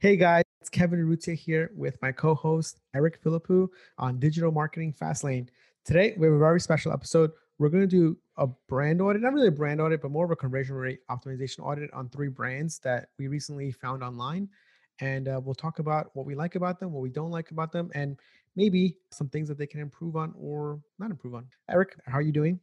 Hey 0.00 0.16
guys, 0.16 0.44
it's 0.60 0.70
Kevin 0.70 1.04
Urrutia 1.04 1.34
here 1.34 1.72
with 1.74 2.00
my 2.00 2.12
co-host 2.12 2.78
Eric 2.94 3.20
Philippou 3.20 3.66
on 3.98 4.20
Digital 4.20 4.52
Marketing 4.52 4.94
Fastlane. 4.94 5.48
Today 5.84 6.14
we 6.16 6.28
have 6.28 6.36
a 6.36 6.38
very 6.38 6.60
special 6.60 6.92
episode. 6.92 7.32
We're 7.58 7.68
going 7.68 7.82
to 7.82 7.88
do 7.88 8.16
a 8.36 8.46
brand 8.46 9.02
audit, 9.02 9.22
not 9.22 9.32
really 9.32 9.48
a 9.48 9.50
brand 9.50 9.80
audit, 9.80 10.00
but 10.00 10.12
more 10.12 10.24
of 10.24 10.30
a 10.30 10.36
conversion 10.36 10.76
rate 10.76 11.00
optimization 11.10 11.66
audit 11.66 11.92
on 11.92 12.08
three 12.10 12.28
brands 12.28 12.78
that 12.84 13.08
we 13.18 13.26
recently 13.26 13.72
found 13.72 14.04
online. 14.04 14.48
And 15.00 15.26
uh, 15.26 15.40
we'll 15.42 15.56
talk 15.56 15.80
about 15.80 16.14
what 16.14 16.26
we 16.26 16.36
like 16.36 16.54
about 16.54 16.78
them, 16.78 16.92
what 16.92 17.02
we 17.02 17.10
don't 17.10 17.32
like 17.32 17.50
about 17.50 17.72
them, 17.72 17.90
and 17.92 18.20
maybe 18.54 18.98
some 19.10 19.28
things 19.28 19.48
that 19.48 19.58
they 19.58 19.66
can 19.66 19.80
improve 19.80 20.14
on 20.14 20.32
or 20.38 20.78
not 21.00 21.10
improve 21.10 21.34
on. 21.34 21.44
Eric, 21.68 21.96
how 22.06 22.18
are 22.18 22.22
you 22.22 22.30
doing? 22.30 22.60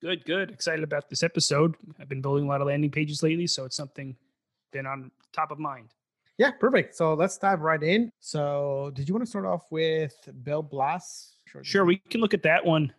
Good, 0.00 0.24
good. 0.24 0.52
Excited 0.52 0.84
about 0.84 1.10
this 1.10 1.24
episode. 1.24 1.74
I've 1.98 2.08
been 2.08 2.22
building 2.22 2.44
a 2.44 2.48
lot 2.48 2.60
of 2.60 2.68
landing 2.68 2.92
pages 2.92 3.24
lately, 3.24 3.48
so 3.48 3.64
it's 3.64 3.76
something 3.76 4.14
been 4.70 4.86
on 4.86 5.10
top 5.32 5.50
of 5.50 5.58
mind. 5.58 5.88
Yeah, 6.38 6.50
perfect. 6.50 6.94
So 6.94 7.14
let's 7.14 7.38
dive 7.38 7.60
right 7.60 7.82
in. 7.82 8.10
So, 8.20 8.90
did 8.94 9.08
you 9.08 9.14
want 9.14 9.24
to 9.24 9.30
start 9.30 9.46
off 9.46 9.62
with 9.70 10.14
Bill 10.42 10.62
Blass? 10.62 11.36
Sure, 11.46 11.64
sure 11.64 11.84
we 11.84 11.96
can 12.10 12.20
look 12.20 12.34
at 12.34 12.42
that 12.42 12.64
one. 12.64 12.92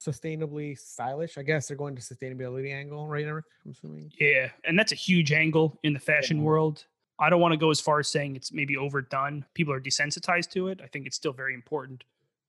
Sustainably 0.00 0.78
stylish. 0.78 1.36
I 1.36 1.42
guess 1.42 1.68
they're 1.68 1.76
going 1.76 1.94
to 1.94 2.00
sustainability 2.00 2.72
angle, 2.72 3.06
right, 3.06 3.26
Eric? 3.26 3.44
I'm 3.66 3.72
assuming. 3.72 4.10
Yeah, 4.18 4.48
and 4.64 4.78
that's 4.78 4.92
a 4.92 4.96
huge 4.96 5.32
angle 5.32 5.78
in 5.82 5.92
the 5.92 5.98
fashion 5.98 6.38
yeah. 6.38 6.44
world. 6.44 6.86
I 7.18 7.28
don't 7.28 7.40
want 7.40 7.52
to 7.52 7.58
go 7.58 7.70
as 7.70 7.80
far 7.80 7.98
as 8.00 8.08
saying 8.08 8.34
it's 8.34 8.50
maybe 8.50 8.78
overdone. 8.78 9.44
People 9.52 9.74
are 9.74 9.80
desensitized 9.80 10.50
to 10.52 10.68
it. 10.68 10.80
I 10.82 10.86
think 10.86 11.06
it's 11.06 11.16
still 11.16 11.34
very 11.34 11.52
important. 11.52 12.02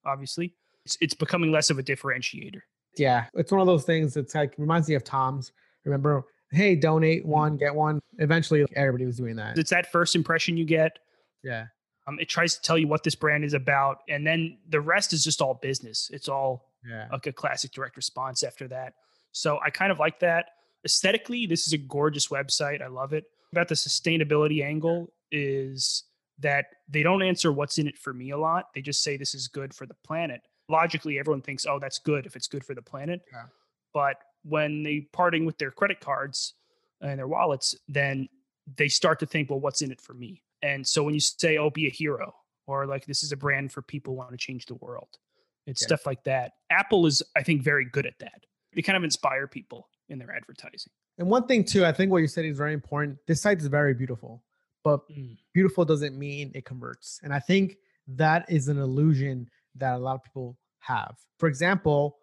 Obviously, 0.06 0.54
it's 0.86 0.96
it's 1.02 1.14
becoming 1.14 1.52
less 1.52 1.68
of 1.68 1.78
a 1.78 1.82
differentiator. 1.82 2.62
Yeah, 2.96 3.26
it's 3.34 3.52
one 3.52 3.60
of 3.60 3.66
those 3.66 3.84
things. 3.84 4.14
that's 4.14 4.34
like 4.34 4.54
reminds 4.56 4.88
me 4.88 4.94
of 4.94 5.04
Tom's. 5.04 5.52
Remember 5.84 6.24
hey, 6.52 6.76
donate 6.76 7.24
one, 7.24 7.56
get 7.56 7.74
one. 7.74 8.00
Eventually, 8.18 8.64
everybody 8.76 9.06
was 9.06 9.16
doing 9.16 9.36
that. 9.36 9.58
It's 9.58 9.70
that 9.70 9.90
first 9.90 10.14
impression 10.14 10.56
you 10.56 10.64
get. 10.64 10.98
Yeah. 11.42 11.66
Um, 12.06 12.18
it 12.20 12.28
tries 12.28 12.54
to 12.56 12.62
tell 12.62 12.76
you 12.76 12.88
what 12.88 13.02
this 13.02 13.14
brand 13.14 13.44
is 13.44 13.54
about, 13.54 13.98
and 14.08 14.26
then 14.26 14.58
the 14.68 14.80
rest 14.80 15.12
is 15.12 15.24
just 15.24 15.40
all 15.40 15.54
business. 15.54 16.10
It's 16.12 16.28
all 16.28 16.70
yeah. 16.88 17.08
like 17.10 17.26
a 17.26 17.32
classic 17.32 17.72
direct 17.72 17.96
response 17.96 18.42
after 18.42 18.68
that. 18.68 18.94
So 19.32 19.58
I 19.64 19.70
kind 19.70 19.90
of 19.90 19.98
like 19.98 20.20
that. 20.20 20.46
Aesthetically, 20.84 21.46
this 21.46 21.66
is 21.66 21.72
a 21.72 21.78
gorgeous 21.78 22.28
website. 22.28 22.82
I 22.82 22.88
love 22.88 23.12
it. 23.12 23.24
About 23.52 23.68
the 23.68 23.74
sustainability 23.74 24.64
angle 24.64 25.12
is 25.30 26.04
that 26.40 26.66
they 26.88 27.02
don't 27.02 27.22
answer 27.22 27.52
what's 27.52 27.78
in 27.78 27.86
it 27.86 27.96
for 27.96 28.12
me 28.12 28.30
a 28.30 28.36
lot. 28.36 28.66
They 28.74 28.82
just 28.82 29.02
say 29.02 29.16
this 29.16 29.34
is 29.34 29.46
good 29.46 29.72
for 29.72 29.86
the 29.86 29.94
planet. 30.04 30.40
Logically, 30.68 31.18
everyone 31.18 31.42
thinks, 31.42 31.66
oh, 31.66 31.78
that's 31.78 31.98
good 31.98 32.26
if 32.26 32.34
it's 32.34 32.48
good 32.48 32.64
for 32.64 32.74
the 32.74 32.82
planet. 32.82 33.20
Yeah. 33.32 33.44
But 33.94 34.16
when 34.44 34.82
they 34.82 35.08
parting 35.12 35.44
with 35.44 35.58
their 35.58 35.70
credit 35.70 36.00
cards 36.00 36.54
and 37.00 37.18
their 37.18 37.28
wallets, 37.28 37.74
then 37.88 38.28
they 38.76 38.88
start 38.88 39.18
to 39.20 39.26
think, 39.26 39.50
well, 39.50 39.60
what's 39.60 39.82
in 39.82 39.90
it 39.90 40.00
for 40.00 40.14
me? 40.14 40.42
And 40.62 40.86
so 40.86 41.02
when 41.02 41.14
you 41.14 41.20
say, 41.20 41.58
oh, 41.58 41.70
be 41.70 41.86
a 41.86 41.90
hero, 41.90 42.34
or 42.66 42.86
like 42.86 43.04
this 43.06 43.22
is 43.22 43.32
a 43.32 43.36
brand 43.36 43.72
for 43.72 43.82
people 43.82 44.14
who 44.14 44.18
want 44.18 44.30
to 44.30 44.36
change 44.36 44.66
the 44.66 44.76
world, 44.76 45.08
it's 45.66 45.82
stuff 45.82 46.06
like 46.06 46.22
that. 46.24 46.52
Apple 46.70 47.06
is, 47.06 47.22
I 47.36 47.42
think, 47.42 47.62
very 47.62 47.84
good 47.84 48.06
at 48.06 48.18
that. 48.20 48.44
They 48.74 48.82
kind 48.82 48.96
of 48.96 49.04
inspire 49.04 49.46
people 49.46 49.88
in 50.08 50.18
their 50.18 50.34
advertising. 50.34 50.92
And 51.18 51.28
one 51.28 51.46
thing 51.46 51.64
too, 51.64 51.84
I 51.84 51.92
think 51.92 52.10
what 52.10 52.18
you 52.18 52.26
said 52.26 52.44
is 52.44 52.56
very 52.56 52.72
important. 52.72 53.18
This 53.26 53.42
site 53.42 53.58
is 53.58 53.66
very 53.66 53.94
beautiful, 53.94 54.42
but 54.82 55.08
mm. 55.08 55.36
beautiful 55.52 55.84
doesn't 55.84 56.18
mean 56.18 56.50
it 56.54 56.64
converts. 56.64 57.20
And 57.22 57.32
I 57.32 57.38
think 57.38 57.76
that 58.08 58.46
is 58.48 58.68
an 58.68 58.78
illusion 58.78 59.48
that 59.76 59.94
a 59.94 59.98
lot 59.98 60.16
of 60.16 60.24
people 60.24 60.56
have. 60.80 61.14
For 61.38 61.48
example, 61.48 62.18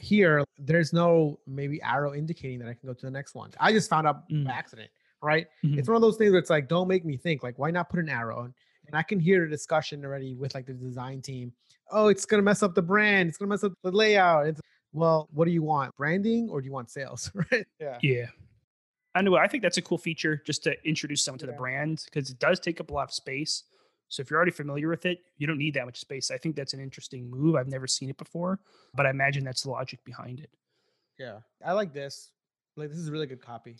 here 0.00 0.44
there's 0.58 0.92
no 0.92 1.38
maybe 1.46 1.80
arrow 1.82 2.14
indicating 2.14 2.58
that 2.60 2.68
I 2.68 2.74
can 2.74 2.88
go 2.88 2.94
to 2.94 3.06
the 3.06 3.10
next 3.10 3.34
one. 3.34 3.50
I 3.60 3.72
just 3.72 3.88
found 3.88 4.06
out 4.06 4.28
mm. 4.28 4.44
by 4.44 4.52
accident, 4.52 4.90
right? 5.22 5.46
Mm-hmm. 5.64 5.78
It's 5.78 5.88
one 5.88 5.96
of 5.96 6.02
those 6.02 6.16
things 6.16 6.32
where 6.32 6.38
it's 6.38 6.50
like, 6.50 6.68
don't 6.68 6.88
make 6.88 7.04
me 7.04 7.16
think. 7.16 7.42
Like, 7.42 7.58
why 7.58 7.70
not 7.70 7.88
put 7.88 8.00
an 8.00 8.08
arrow? 8.08 8.44
And, 8.44 8.54
and 8.86 8.96
I 8.96 9.02
can 9.02 9.20
hear 9.20 9.44
the 9.44 9.50
discussion 9.50 10.04
already 10.04 10.34
with 10.34 10.54
like 10.54 10.66
the 10.66 10.72
design 10.72 11.22
team. 11.22 11.52
Oh, 11.90 12.08
it's 12.08 12.26
gonna 12.26 12.42
mess 12.42 12.62
up 12.62 12.74
the 12.74 12.82
brand. 12.82 13.28
It's 13.28 13.38
gonna 13.38 13.48
mess 13.48 13.64
up 13.64 13.72
the 13.82 13.90
layout. 13.90 14.46
It's 14.46 14.60
well, 14.92 15.28
what 15.32 15.44
do 15.44 15.50
you 15.52 15.62
want? 15.62 15.94
Branding 15.96 16.48
or 16.50 16.60
do 16.60 16.66
you 16.66 16.72
want 16.72 16.90
sales? 16.90 17.30
right? 17.52 17.66
Yeah. 17.80 17.98
Yeah. 18.02 18.26
Anyway, 19.16 19.40
I 19.42 19.48
think 19.48 19.62
that's 19.62 19.76
a 19.76 19.82
cool 19.82 19.98
feature 19.98 20.40
just 20.46 20.62
to 20.64 20.74
introduce 20.88 21.24
someone 21.24 21.40
to 21.40 21.46
yeah. 21.46 21.52
the 21.52 21.58
brand 21.58 22.02
because 22.04 22.30
it 22.30 22.38
does 22.38 22.60
take 22.60 22.80
up 22.80 22.90
a 22.90 22.94
lot 22.94 23.08
of 23.08 23.12
space. 23.12 23.64
So 24.10 24.20
if 24.20 24.30
you're 24.30 24.36
already 24.36 24.50
familiar 24.50 24.88
with 24.88 25.06
it, 25.06 25.20
you 25.38 25.46
don't 25.46 25.56
need 25.56 25.74
that 25.74 25.86
much 25.86 25.98
space. 25.98 26.30
I 26.30 26.36
think 26.36 26.56
that's 26.56 26.74
an 26.74 26.80
interesting 26.80 27.30
move. 27.30 27.54
I've 27.54 27.68
never 27.68 27.86
seen 27.86 28.10
it 28.10 28.18
before, 28.18 28.58
but 28.92 29.06
I 29.06 29.10
imagine 29.10 29.44
that's 29.44 29.62
the 29.62 29.70
logic 29.70 30.04
behind 30.04 30.40
it. 30.40 30.50
Yeah, 31.16 31.38
I 31.64 31.72
like 31.72 31.94
this. 31.94 32.32
Like 32.76 32.90
this 32.90 32.98
is 32.98 33.08
a 33.08 33.12
really 33.12 33.28
good 33.28 33.40
copy. 33.40 33.76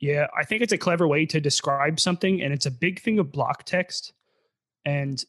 Yeah, 0.00 0.28
I 0.36 0.44
think 0.44 0.62
it's 0.62 0.72
a 0.72 0.78
clever 0.78 1.06
way 1.06 1.26
to 1.26 1.40
describe 1.40 2.00
something, 2.00 2.40
and 2.40 2.54
it's 2.54 2.64
a 2.64 2.70
big 2.70 3.00
thing 3.00 3.18
of 3.18 3.30
block 3.30 3.64
text. 3.64 4.14
And 4.86 5.22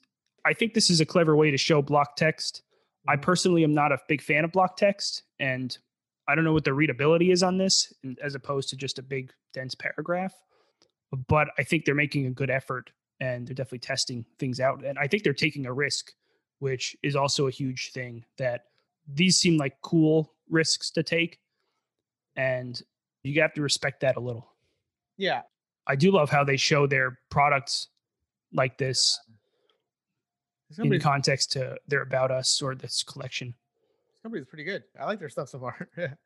I 0.46 0.54
think 0.54 0.74
this 0.74 0.90
is 0.90 1.02
a 1.02 1.06
clever 1.06 1.36
way 1.36 1.52
to 1.52 1.58
show 1.58 1.82
block 1.82 2.16
text. 2.16 2.64
I 3.08 3.16
mm-hmm. 3.16 3.22
personally 3.22 3.64
am 3.66 3.74
not 3.74 3.92
a 3.92 3.98
big 4.08 4.22
fan 4.22 4.46
of 4.46 4.54
block 4.54 4.78
text, 4.78 5.24
and 5.40 5.78
I 6.26 6.36
don't 6.36 6.46
know 6.46 6.54
what 6.54 6.64
the 6.64 6.74
readability 6.74 7.32
is 7.32 7.44
on 7.44 7.58
this, 7.58 7.92
as 8.24 8.34
opposed 8.34 8.70
to 8.70 8.78
just 8.78 8.98
a 8.98 9.04
big 9.04 9.34
dense 9.54 9.76
paragraph. 9.76 10.34
But 11.28 11.50
I 11.58 11.64
think 11.64 11.84
they're 11.84 11.94
making 11.94 12.28
a 12.28 12.32
good 12.32 12.50
effort 12.50 12.92
and 13.22 13.48
they're 13.48 13.54
definitely 13.54 13.80
testing 13.80 14.26
things 14.40 14.60
out. 14.60 14.84
And 14.84 14.98
I 15.00 15.08
think 15.08 15.24
they're 15.24 15.34
taking 15.34 15.68
a 15.68 15.72
risk, 15.74 16.12
which 16.60 16.98
is 17.04 17.16
also 17.16 17.48
a 17.48 17.52
huge 17.52 17.92
thing 17.92 18.26
that 18.38 18.66
these 19.08 19.38
seem 19.38 19.58
like 19.58 19.80
cool 19.82 20.34
risks 20.50 20.90
to 20.92 21.04
take. 21.04 21.40
And 22.36 22.82
you 23.24 23.40
have 23.42 23.54
to 23.54 23.62
respect 23.62 24.02
that 24.02 24.18
a 24.18 24.20
little. 24.20 24.50
Yeah. 25.18 25.44
I 25.86 25.96
do 25.96 26.12
love 26.12 26.32
how 26.32 26.44
they 26.44 26.58
show 26.58 26.88
their 26.88 27.20
products 27.30 27.90
like 28.54 28.78
this 28.78 29.20
in 30.78 31.00
context 31.00 31.52
to 31.52 31.78
their 31.88 32.02
about 32.02 32.32
us 32.32 32.62
or 32.62 32.74
this 32.74 33.04
collection. 33.04 33.54
This 34.10 34.22
company's 34.24 34.48
pretty 34.48 34.64
good. 34.64 34.84
I 35.00 35.06
like 35.06 35.20
their 35.20 35.30
stuff 35.30 35.50
so 35.50 35.60
far. 35.60 35.88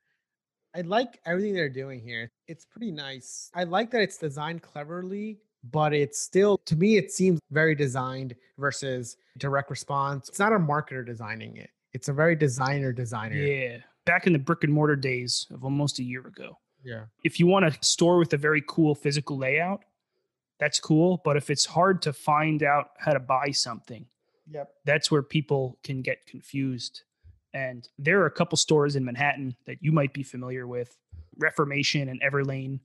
I 0.75 0.81
like 0.81 1.19
everything 1.25 1.53
they're 1.53 1.69
doing 1.69 2.01
here. 2.01 2.31
It's 2.47 2.66
pretty 2.66 2.91
nice. 2.91 3.50
I 3.53 3.63
like 3.63 3.91
that 3.91 4.01
it's 4.01 4.17
designed 4.17 4.61
cleverly 4.61 5.39
but 5.71 5.93
it's 5.93 6.19
still 6.19 6.57
to 6.65 6.75
me 6.75 6.97
it 6.97 7.11
seems 7.11 7.39
very 7.51 7.75
designed 7.75 8.35
versus 8.57 9.17
direct 9.37 9.69
response. 9.69 10.29
It's 10.29 10.39
not 10.39 10.53
a 10.53 10.59
marketer 10.59 11.05
designing 11.05 11.57
it. 11.57 11.69
It's 11.93 12.07
a 12.07 12.13
very 12.13 12.35
designer 12.35 12.91
designer. 12.91 13.35
Yeah. 13.35 13.77
Back 14.05 14.27
in 14.27 14.33
the 14.33 14.39
brick 14.39 14.63
and 14.63 14.73
mortar 14.73 14.95
days 14.95 15.47
of 15.51 15.63
almost 15.63 15.99
a 15.99 16.03
year 16.03 16.27
ago. 16.27 16.57
Yeah. 16.83 17.05
If 17.23 17.39
you 17.39 17.47
want 17.47 17.65
a 17.65 17.75
store 17.81 18.17
with 18.17 18.33
a 18.33 18.37
very 18.37 18.63
cool 18.67 18.95
physical 18.95 19.37
layout 19.37 19.83
that's 20.57 20.79
cool. 20.79 21.21
But 21.25 21.35
if 21.35 21.49
it's 21.49 21.65
hard 21.65 22.01
to 22.03 22.13
find 22.13 22.63
out 22.63 22.91
how 22.97 23.11
to 23.11 23.19
buy 23.19 23.51
something 23.51 24.05
yep. 24.51 24.69
that's 24.85 25.11
where 25.11 25.23
people 25.23 25.77
can 25.83 26.01
get 26.01 26.25
confused. 26.25 27.03
And 27.53 27.87
there 27.97 28.21
are 28.21 28.25
a 28.25 28.31
couple 28.31 28.57
stores 28.57 28.95
in 28.95 29.05
manhattan 29.05 29.55
that 29.65 29.77
you 29.81 29.91
might 29.91 30.13
be 30.13 30.23
familiar 30.23 30.67
with 30.67 30.97
reformation 31.37 32.09
and 32.09 32.21
everlane 32.21 32.79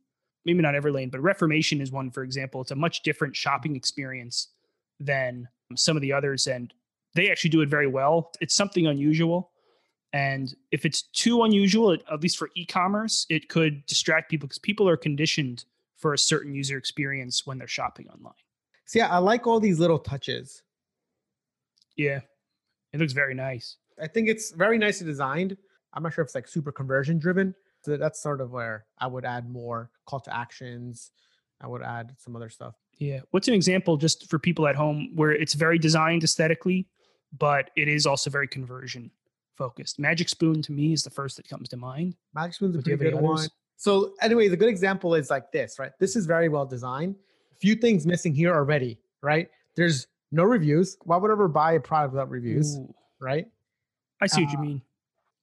maybe 0.45 0.61
not 0.61 0.75
Everlane, 0.75 1.11
but 1.11 1.21
Reformation 1.21 1.81
is 1.81 1.93
one, 1.93 2.11
for 2.11 2.23
example. 2.23 2.61
It's 2.61 2.71
a 2.71 2.77
much 2.77 3.03
different 3.03 3.37
shopping 3.37 3.77
experience 3.77 4.49
than 4.99 5.49
some 5.77 5.97
of 5.97 6.01
the 6.03 6.13
others. 6.13 6.47
And 6.47 6.73
they 7.15 7.31
actually 7.31 7.51
do 7.51 7.61
it 7.61 7.69
very 7.69 7.87
well. 7.87 8.33
It's 8.41 8.55
something 8.55 8.87
unusual. 8.87 9.51
And 10.13 10.55
if 10.73 10.85
it's 10.85 11.03
too 11.03 11.45
unusual, 11.45 11.93
at 11.93 12.21
least 12.21 12.37
for 12.39 12.51
e 12.57 12.67
commerce, 12.67 13.27
it 13.29 13.49
could 13.49 13.85
distract 13.87 14.31
people 14.31 14.49
because 14.49 14.59
people 14.59 14.89
are 14.89 14.97
conditioned 14.97 15.65
for 15.97 16.15
a 16.15 16.19
certain 16.19 16.55
user 16.55 16.77
experience 16.77 17.47
when 17.47 17.59
they're 17.59 17.69
shopping 17.69 18.09
online. 18.09 18.35
See, 18.87 18.99
yeah, 18.99 19.09
I 19.09 19.19
like 19.19 19.47
all 19.47 19.61
these 19.61 19.79
little 19.79 19.99
touches. 19.99 20.63
Yeah, 21.97 22.21
it 22.93 22.99
looks 22.99 23.13
very 23.13 23.35
nice. 23.35 23.77
I 24.03 24.09
think 24.09 24.29
it's 24.29 24.51
very 24.51 24.79
nicely 24.79 25.07
designed. 25.07 25.57
I'm 25.93 26.03
not 26.03 26.15
sure 26.15 26.23
if 26.23 26.29
it's 26.29 26.35
like 26.35 26.49
super 26.49 26.73
conversion 26.73 27.19
driven, 27.19 27.55
so 27.83 27.97
that's 27.97 28.23
sort 28.23 28.41
of 28.41 28.51
where 28.53 28.87
I 28.99 29.07
would 29.07 29.25
add 29.25 29.49
more 29.49 29.91
call 30.07 30.21
to 30.21 30.35
actions. 30.35 31.11
I 31.61 31.67
would 31.67 31.83
add 31.83 32.15
some 32.19 32.37
other 32.37 32.49
stuff. 32.49 32.75
Yeah. 32.99 33.21
What's 33.31 33.49
an 33.49 33.55
example 33.55 33.97
just 33.97 34.29
for 34.29 34.39
people 34.39 34.67
at 34.67 34.77
home 34.77 35.11
where 35.15 35.33
it's 35.33 35.55
very 35.55 35.79
designed 35.79 36.23
aesthetically, 36.25 36.87
but 37.39 37.71
it 37.77 37.89
is 37.89 38.07
also 38.07 38.31
very 38.31 38.49
conversion 38.49 39.11
focused? 39.57 39.99
Magic 39.99 40.29
Spoon 40.29 40.63
to 40.63 40.73
me 40.73 40.93
is 40.93 41.03
the 41.03 41.11
first 41.11 41.37
that 41.37 41.49
comes 41.49 41.69
to 41.71 41.77
mind. 41.77 42.17
Magic 42.35 42.55
Spoon's 42.55 42.77
a 42.77 42.83
pretty 42.83 42.97
good 42.97 43.21
one. 43.21 43.49
So, 43.77 44.13
anyway, 44.21 44.49
the 44.49 44.59
good 44.59 44.69
example 44.69 45.15
is 45.15 45.31
like 45.31 45.51
this, 45.53 45.79
right? 45.79 45.93
This 45.99 46.15
is 46.15 46.27
very 46.27 46.51
well 46.51 46.67
designed. 46.67 47.15
A 47.53 47.55
few 47.57 47.75
things 47.75 48.07
missing 48.07 48.35
here 48.35 48.55
already, 48.55 48.99
right? 49.23 49.49
There's 49.75 50.07
no 50.33 50.45
reviews. 50.45 50.99
Why 51.05 51.17
would 51.17 51.31
I 51.31 51.33
ever 51.33 51.49
buy 51.49 51.73
a 51.73 51.81
product 51.81 52.13
without 52.13 52.29
reviews, 52.29 52.77
Ooh. 52.77 52.95
right? 53.19 53.47
I 54.21 54.27
see 54.27 54.43
uh, 54.43 54.45
what 54.45 54.53
you 54.53 54.59
uh, 54.59 54.63
mean. 54.63 54.83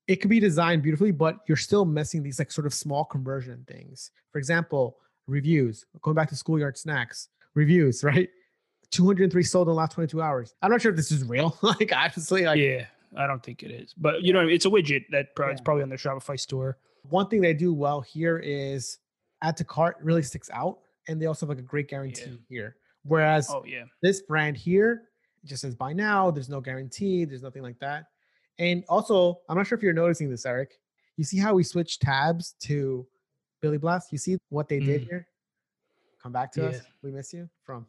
It 0.08 0.18
could 0.18 0.30
be 0.30 0.40
designed 0.40 0.84
beautifully, 0.84 1.12
but 1.12 1.40
you're 1.48 1.58
still 1.58 1.86
missing 1.86 2.24
these 2.24 2.40
like 2.40 2.52
sort 2.52 2.66
of 2.66 2.74
small 2.74 3.04
conversion 3.04 3.66
things. 3.68 4.12
For 4.32 4.38
example, 4.38 4.98
reviews. 5.28 5.86
Going 6.02 6.16
back 6.16 6.30
to 6.30 6.36
schoolyard 6.36 6.78
snacks, 6.78 7.30
reviews, 7.54 8.04
right? 8.04 8.30
203 8.92 9.44
sold 9.44 9.68
in 9.68 9.72
the 9.72 9.76
last 9.76 9.92
22 9.94 10.22
hours. 10.22 10.54
I'm 10.62 10.72
not 10.72 10.82
sure 10.82 10.92
if 10.92 10.98
this 10.98 11.12
is 11.12 11.24
real. 11.26 11.58
like 11.62 11.92
honestly, 11.94 12.46
like 12.46 12.60
yeah, 12.60 12.86
I 13.18 13.28
don't 13.28 13.44
think 13.44 13.64
it 13.64 13.72
is. 13.72 13.94
But 13.94 14.24
you 14.24 14.34
know, 14.34 14.48
it's 14.48 14.66
a 14.66 14.70
widget 14.70 15.06
that 15.12 15.36
probably, 15.36 15.52
yeah. 15.52 15.54
it's 15.54 15.62
probably 15.62 15.84
on 15.84 15.90
their 15.90 15.98
Shopify 15.98 16.40
store. 16.40 16.78
One 17.10 17.28
thing 17.28 17.42
they 17.42 17.54
do 17.54 17.74
well 17.74 18.02
here 18.02 18.38
is 18.40 19.00
add 19.42 19.58
to 19.58 19.64
cart 19.64 19.98
really 20.02 20.24
sticks 20.24 20.50
out, 20.54 20.80
and 21.08 21.22
they 21.22 21.26
also 21.26 21.46
have 21.46 21.50
like 21.50 21.60
a 21.60 21.68
great 21.68 21.90
guarantee 21.90 22.32
yeah. 22.32 22.38
here. 22.50 22.76
Whereas 23.04 23.50
oh 23.50 23.64
yeah, 23.66 23.84
this 24.02 24.22
brand 24.22 24.56
here 24.58 25.04
just 25.46 25.62
says 25.62 25.76
buy 25.76 25.94
now. 25.94 26.32
There's 26.32 26.50
no 26.50 26.62
guarantee. 26.62 27.26
There's 27.26 27.44
nothing 27.44 27.64
like 27.64 27.80
that. 27.80 28.06
And 28.60 28.84
also, 28.90 29.40
I'm 29.50 29.58
not 29.58 29.68
sure 29.68 29.78
if 29.78 29.84
you're 29.84 29.94
noticing 29.94 30.30
this, 30.30 30.46
Eric. 30.46 30.80
You 31.16 31.24
see 31.24 31.38
how 31.38 31.54
we 31.54 31.64
switched 31.64 32.02
tabs 32.02 32.56
to 32.62 33.06
Bill 33.62 33.78
Blass? 33.78 34.08
You 34.12 34.18
see 34.18 34.38
what 34.50 34.70
they 34.70 34.80
mm. 34.80 34.86
did 34.86 35.02
here? 35.04 35.28
Come 36.22 36.32
back 36.32 36.52
to 36.54 36.62
yeah. 36.62 36.68
us. 36.70 36.82
We 37.02 37.12
miss 37.12 37.34
you 37.34 37.50
from. 37.64 37.86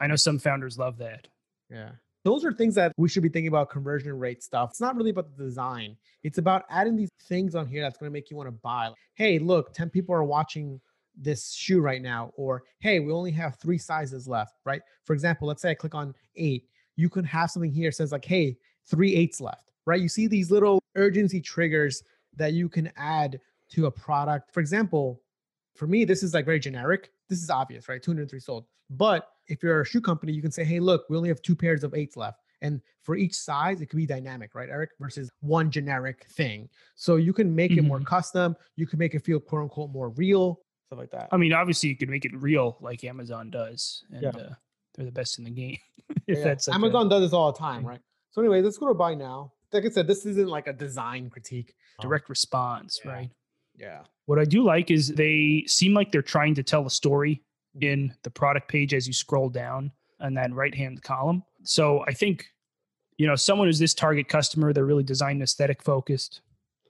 I 0.00 0.06
know 0.06 0.16
some 0.16 0.38
founders 0.38 0.78
love 0.78 0.98
that. 0.98 1.28
Yeah 1.70 1.90
those 2.24 2.44
are 2.44 2.52
things 2.52 2.74
that 2.74 2.92
we 2.96 3.08
should 3.08 3.22
be 3.22 3.28
thinking 3.28 3.48
about 3.48 3.70
conversion 3.70 4.18
rate 4.18 4.42
stuff. 4.42 4.70
It's 4.70 4.80
not 4.80 4.96
really 4.96 5.10
about 5.10 5.34
the 5.34 5.44
design. 5.44 5.96
It's 6.22 6.36
about 6.36 6.64
adding 6.68 6.96
these 6.96 7.10
things 7.22 7.54
on 7.54 7.66
here 7.66 7.80
that's 7.82 7.96
going 7.96 8.10
to 8.10 8.12
make 8.12 8.30
you 8.30 8.36
want 8.36 8.48
to 8.48 8.52
buy. 8.62 8.92
Hey, 9.14 9.38
look, 9.38 9.72
10 9.72 9.88
people 9.88 10.14
are 10.14 10.24
watching 10.24 10.80
this 11.16 11.52
shoe 11.52 11.80
right 11.80 12.02
now 12.02 12.30
or 12.36 12.64
hey, 12.80 13.00
we 13.00 13.12
only 13.12 13.30
have 13.32 13.58
3 13.58 13.78
sizes 13.78 14.28
left, 14.28 14.56
right? 14.64 14.82
For 15.04 15.14
example, 15.14 15.48
let's 15.48 15.62
say 15.62 15.70
I 15.70 15.74
click 15.74 15.94
on 15.94 16.14
8. 16.36 16.68
You 16.96 17.08
can 17.08 17.24
have 17.24 17.50
something 17.50 17.72
here 17.72 17.92
says 17.92 18.12
like, 18.12 18.24
"Hey, 18.24 18.58
three 18.84 19.14
eights 19.14 19.40
left." 19.40 19.70
Right? 19.88 20.00
You 20.00 20.08
see 20.08 20.26
these 20.26 20.50
little 20.50 20.82
urgency 20.96 21.40
triggers 21.40 22.02
that 22.36 22.52
you 22.52 22.68
can 22.68 22.92
add 22.96 23.40
to 23.70 23.86
a 23.86 23.90
product. 23.90 24.52
For 24.52 24.60
example, 24.60 25.22
for 25.74 25.86
me 25.86 26.04
this 26.04 26.22
is 26.22 26.34
like 26.34 26.44
very 26.44 26.60
generic. 26.60 27.10
This 27.28 27.42
is 27.42 27.48
obvious, 27.50 27.88
right? 27.88 28.02
203 28.02 28.38
sold. 28.38 28.66
But 28.90 29.28
if 29.46 29.62
you're 29.62 29.80
a 29.80 29.86
shoe 29.86 30.00
company, 30.00 30.32
you 30.32 30.42
can 30.42 30.50
say, 30.50 30.64
hey, 30.64 30.80
look, 30.80 31.04
we 31.08 31.16
only 31.16 31.28
have 31.28 31.42
two 31.42 31.56
pairs 31.56 31.84
of 31.84 31.94
eights 31.94 32.16
left. 32.16 32.40
And 32.60 32.80
for 33.02 33.16
each 33.16 33.34
size, 33.34 33.80
it 33.80 33.86
could 33.86 33.96
be 33.96 34.06
dynamic, 34.06 34.54
right, 34.54 34.68
Eric, 34.68 34.90
versus 34.98 35.30
one 35.40 35.70
generic 35.70 36.26
thing. 36.30 36.68
So 36.96 37.16
you 37.16 37.32
can 37.32 37.54
make 37.54 37.70
mm-hmm. 37.70 37.80
it 37.80 37.88
more 37.88 37.98
mm-hmm. 37.98 38.06
custom. 38.06 38.56
You 38.76 38.86
can 38.86 38.98
make 38.98 39.14
it 39.14 39.24
feel 39.24 39.40
quote 39.40 39.62
unquote 39.62 39.90
more 39.90 40.10
real, 40.10 40.60
stuff 40.86 40.98
like 40.98 41.10
that. 41.12 41.28
I 41.32 41.36
mean, 41.36 41.52
obviously, 41.52 41.88
you 41.88 41.96
can 41.96 42.10
make 42.10 42.24
it 42.24 42.32
real 42.34 42.76
like 42.80 43.04
Amazon 43.04 43.50
does. 43.50 44.04
And 44.12 44.22
yeah. 44.22 44.28
uh, 44.30 44.54
they're 44.94 45.06
the 45.06 45.12
best 45.12 45.38
in 45.38 45.44
the 45.44 45.50
game. 45.50 45.78
if 46.26 46.38
yeah. 46.38 46.44
that's 46.44 46.68
Amazon 46.68 47.06
a, 47.06 47.10
does 47.10 47.22
this 47.22 47.32
all 47.32 47.52
the 47.52 47.58
time, 47.58 47.86
right? 47.86 48.00
So, 48.30 48.42
anyway, 48.42 48.60
let's 48.60 48.78
go 48.78 48.88
to 48.88 48.94
buy 48.94 49.14
now. 49.14 49.52
Like 49.72 49.84
I 49.84 49.88
said, 49.90 50.06
this 50.06 50.24
isn't 50.24 50.48
like 50.48 50.66
a 50.66 50.72
design 50.72 51.30
critique, 51.30 51.74
direct 52.00 52.28
response, 52.28 53.00
yeah. 53.04 53.10
right? 53.10 53.30
Yeah. 53.76 54.00
What 54.26 54.38
I 54.38 54.44
do 54.44 54.62
like 54.62 54.90
is 54.90 55.08
they 55.08 55.64
seem 55.66 55.94
like 55.94 56.10
they're 56.10 56.22
trying 56.22 56.54
to 56.56 56.62
tell 56.62 56.86
a 56.86 56.90
story 56.90 57.42
in 57.80 58.14
the 58.22 58.30
product 58.30 58.68
page 58.68 58.94
as 58.94 59.06
you 59.06 59.12
scroll 59.12 59.48
down 59.48 59.92
on 60.20 60.34
that 60.34 60.52
right 60.52 60.74
hand 60.74 61.02
column. 61.02 61.42
So 61.62 62.04
I 62.06 62.12
think, 62.12 62.46
you 63.18 63.26
know, 63.26 63.36
someone 63.36 63.68
who's 63.68 63.78
this 63.78 63.94
target 63.94 64.28
customer, 64.28 64.72
they're 64.72 64.84
really 64.84 65.04
design 65.04 65.40
aesthetic 65.42 65.82
focused. 65.82 66.40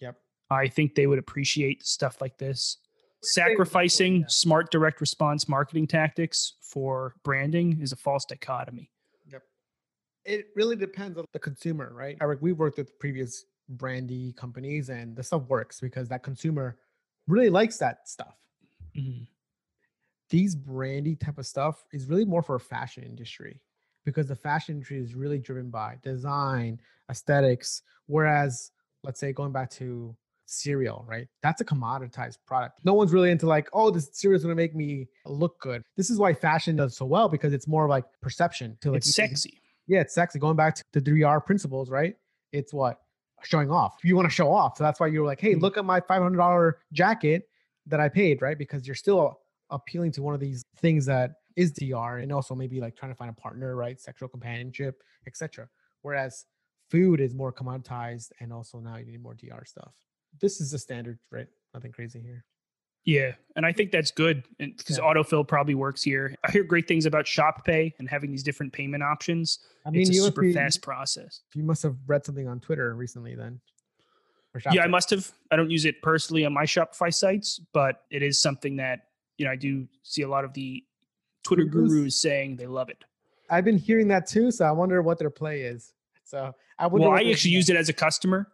Yep. 0.00 0.16
I 0.50 0.68
think 0.68 0.94
they 0.94 1.06
would 1.06 1.18
appreciate 1.18 1.84
stuff 1.86 2.20
like 2.20 2.38
this. 2.38 2.78
Sacrificing 3.22 4.24
smart 4.28 4.70
direct 4.70 5.00
response 5.00 5.48
marketing 5.48 5.88
tactics 5.88 6.54
for 6.62 7.16
branding 7.24 7.80
is 7.82 7.92
a 7.92 7.96
false 7.96 8.24
dichotomy. 8.24 8.90
It 10.28 10.48
really 10.54 10.76
depends 10.76 11.18
on 11.18 11.24
the 11.32 11.38
consumer, 11.38 11.92
right? 11.94 12.16
Eric, 12.20 12.40
we 12.42 12.52
worked 12.52 12.78
with 12.78 12.98
previous 12.98 13.46
brandy 13.70 14.32
companies 14.34 14.88
and 14.88 15.16
the 15.16 15.22
stuff 15.22 15.42
works 15.48 15.80
because 15.80 16.08
that 16.08 16.22
consumer 16.22 16.76
really 17.26 17.50
likes 17.50 17.78
that 17.78 18.08
stuff. 18.08 18.36
Mm-hmm 18.96 19.24
these 20.30 20.54
brandy 20.54 21.16
type 21.16 21.38
of 21.38 21.46
stuff 21.46 21.84
is 21.92 22.06
really 22.06 22.24
more 22.24 22.42
for 22.42 22.56
a 22.56 22.60
fashion 22.60 23.02
industry 23.02 23.60
because 24.04 24.28
the 24.28 24.36
fashion 24.36 24.74
industry 24.74 24.98
is 24.98 25.14
really 25.14 25.38
driven 25.38 25.70
by 25.70 25.96
design, 26.02 26.80
aesthetics. 27.10 27.82
Whereas, 28.06 28.72
let's 29.02 29.20
say 29.20 29.32
going 29.32 29.52
back 29.52 29.70
to 29.72 30.16
cereal, 30.46 31.04
right? 31.06 31.28
That's 31.42 31.60
a 31.60 31.64
commoditized 31.64 32.38
product. 32.46 32.80
No 32.84 32.94
one's 32.94 33.12
really 33.12 33.30
into 33.30 33.46
like, 33.46 33.68
oh, 33.72 33.90
this 33.90 34.08
cereal 34.12 34.36
is 34.36 34.44
going 34.44 34.56
to 34.56 34.60
make 34.60 34.74
me 34.74 35.08
look 35.26 35.60
good. 35.60 35.82
This 35.96 36.10
is 36.10 36.18
why 36.18 36.32
fashion 36.34 36.76
does 36.76 36.96
so 36.96 37.04
well 37.04 37.28
because 37.28 37.52
it's 37.52 37.68
more 37.68 37.88
like 37.88 38.04
perception 38.22 38.76
to 38.80 38.92
like 38.92 38.98
it's 38.98 39.14
sexy. 39.14 39.60
Yeah, 39.88 40.00
it's 40.00 40.14
sexy. 40.14 40.38
Going 40.38 40.56
back 40.56 40.76
to 40.76 40.84
the 40.92 41.00
3R 41.00 41.44
principles, 41.44 41.90
right? 41.90 42.14
It's 42.52 42.72
what 42.72 43.00
showing 43.42 43.70
off. 43.70 43.96
You 44.04 44.16
want 44.16 44.26
to 44.26 44.34
show 44.34 44.52
off. 44.52 44.76
So 44.76 44.84
that's 44.84 45.00
why 45.00 45.06
you're 45.08 45.26
like, 45.26 45.40
hey, 45.40 45.52
mm-hmm. 45.52 45.62
look 45.62 45.76
at 45.76 45.84
my 45.84 46.00
$500 46.00 46.72
jacket 46.92 47.48
that 47.86 48.00
I 48.00 48.08
paid, 48.08 48.42
right? 48.42 48.58
Because 48.58 48.86
you're 48.86 48.94
still 48.94 49.40
appealing 49.70 50.12
to 50.12 50.22
one 50.22 50.34
of 50.34 50.40
these 50.40 50.64
things 50.76 51.06
that 51.06 51.32
is 51.56 51.72
DR 51.72 52.18
and 52.18 52.32
also 52.32 52.54
maybe 52.54 52.80
like 52.80 52.96
trying 52.96 53.10
to 53.10 53.16
find 53.16 53.30
a 53.30 53.40
partner, 53.40 53.74
right? 53.76 54.00
Sexual 54.00 54.28
companionship, 54.28 55.02
etc. 55.26 55.68
Whereas 56.02 56.44
food 56.90 57.20
is 57.20 57.34
more 57.34 57.52
commoditized 57.52 58.30
and 58.40 58.52
also 58.52 58.78
now 58.78 58.96
you 58.96 59.06
need 59.06 59.22
more 59.22 59.34
DR 59.34 59.64
stuff. 59.64 59.94
This 60.40 60.60
is 60.60 60.70
the 60.70 60.78
standard, 60.78 61.18
right? 61.30 61.46
Nothing 61.74 61.92
crazy 61.92 62.20
here. 62.20 62.44
Yeah, 63.08 63.32
and 63.56 63.64
I 63.64 63.72
think 63.72 63.90
that's 63.90 64.10
good 64.10 64.44
because 64.58 64.98
yeah. 64.98 65.04
autofill 65.04 65.48
probably 65.48 65.74
works 65.74 66.02
here. 66.02 66.34
I 66.44 66.50
hear 66.50 66.62
great 66.62 66.86
things 66.86 67.06
about 67.06 67.26
Shop 67.26 67.64
Pay 67.64 67.94
and 67.98 68.06
having 68.06 68.30
these 68.30 68.42
different 68.42 68.70
payment 68.70 69.02
options. 69.02 69.60
I 69.86 69.90
mean, 69.90 70.02
it's 70.02 70.10
a 70.10 70.14
super 70.24 70.42
be, 70.42 70.52
fast 70.52 70.82
process. 70.82 71.40
You 71.54 71.62
must 71.62 71.82
have 71.84 71.96
read 72.06 72.26
something 72.26 72.46
on 72.46 72.60
Twitter 72.60 72.94
recently, 72.94 73.34
then. 73.34 73.62
Yeah, 74.72 74.82
I 74.82 74.88
must 74.88 75.08
have. 75.08 75.32
I 75.50 75.56
don't 75.56 75.70
use 75.70 75.86
it 75.86 76.02
personally 76.02 76.44
on 76.44 76.52
my 76.52 76.64
Shopify 76.64 77.14
sites, 77.14 77.58
but 77.72 78.02
it 78.10 78.22
is 78.22 78.42
something 78.42 78.76
that 78.76 79.04
you 79.38 79.46
know, 79.46 79.52
I 79.52 79.56
do 79.56 79.88
see 80.02 80.20
a 80.20 80.28
lot 80.28 80.44
of 80.44 80.52
the 80.52 80.84
Twitter 81.44 81.64
gurus 81.64 82.20
saying 82.20 82.56
they 82.56 82.66
love 82.66 82.90
it. 82.90 83.04
I've 83.48 83.64
been 83.64 83.78
hearing 83.78 84.08
that 84.08 84.26
too, 84.26 84.50
so 84.50 84.66
I 84.66 84.72
wonder 84.72 85.00
what 85.00 85.18
their 85.18 85.30
play 85.30 85.62
is. 85.62 85.94
So 86.24 86.54
I 86.78 86.86
would. 86.86 87.00
Well, 87.00 87.12
I 87.12 87.22
actually 87.22 87.52
used 87.52 87.70
it 87.70 87.76
as 87.76 87.88
a 87.88 87.94
customer, 87.94 88.48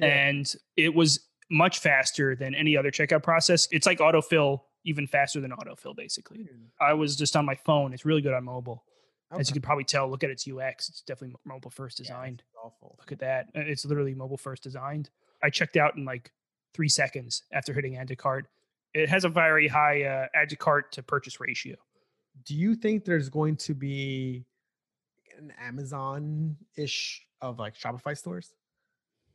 yeah. 0.00 0.06
and 0.08 0.52
it 0.76 0.92
was 0.92 1.20
much 1.50 1.78
faster 1.78 2.36
than 2.36 2.54
any 2.54 2.76
other 2.76 2.90
checkout 2.90 3.22
process. 3.22 3.68
It's 3.70 3.86
like 3.86 3.98
autofill, 3.98 4.60
even 4.84 5.06
faster 5.06 5.40
than 5.40 5.50
autofill, 5.50 5.96
basically. 5.96 6.48
I 6.80 6.92
was 6.92 7.16
just 7.16 7.36
on 7.36 7.44
my 7.44 7.54
phone. 7.54 7.92
It's 7.92 8.04
really 8.04 8.22
good 8.22 8.34
on 8.34 8.44
mobile. 8.44 8.84
Okay. 9.32 9.40
As 9.40 9.48
you 9.48 9.52
can 9.52 9.62
probably 9.62 9.84
tell, 9.84 10.10
look 10.10 10.24
at 10.24 10.30
its 10.30 10.48
UX. 10.48 10.88
It's 10.88 11.02
definitely 11.02 11.36
mobile 11.44 11.70
first 11.70 11.98
designed. 11.98 12.42
Yeah, 12.54 12.66
awful. 12.66 12.96
Look 12.98 13.12
at 13.12 13.20
that. 13.20 13.46
It's 13.54 13.84
literally 13.84 14.14
mobile 14.14 14.36
first 14.36 14.62
designed. 14.62 15.10
I 15.42 15.50
checked 15.50 15.76
out 15.76 15.96
in 15.96 16.04
like 16.04 16.32
three 16.74 16.88
seconds 16.88 17.44
after 17.52 17.72
hitting 17.72 17.96
add 17.96 18.08
to 18.08 18.16
cart 18.16 18.48
it 18.94 19.08
has 19.08 19.24
a 19.24 19.28
very 19.28 19.68
high 19.68 20.02
uh, 20.02 20.26
add 20.34 20.48
to 20.50 20.56
cart 20.56 20.92
to 20.92 21.02
purchase 21.02 21.40
ratio. 21.40 21.76
Do 22.44 22.54
you 22.54 22.74
think 22.74 23.04
there's 23.04 23.28
going 23.28 23.56
to 23.56 23.74
be 23.74 24.44
an 25.38 25.52
Amazon 25.60 26.56
ish 26.76 27.22
of 27.40 27.58
like 27.58 27.76
Shopify 27.76 28.16
stores 28.16 28.52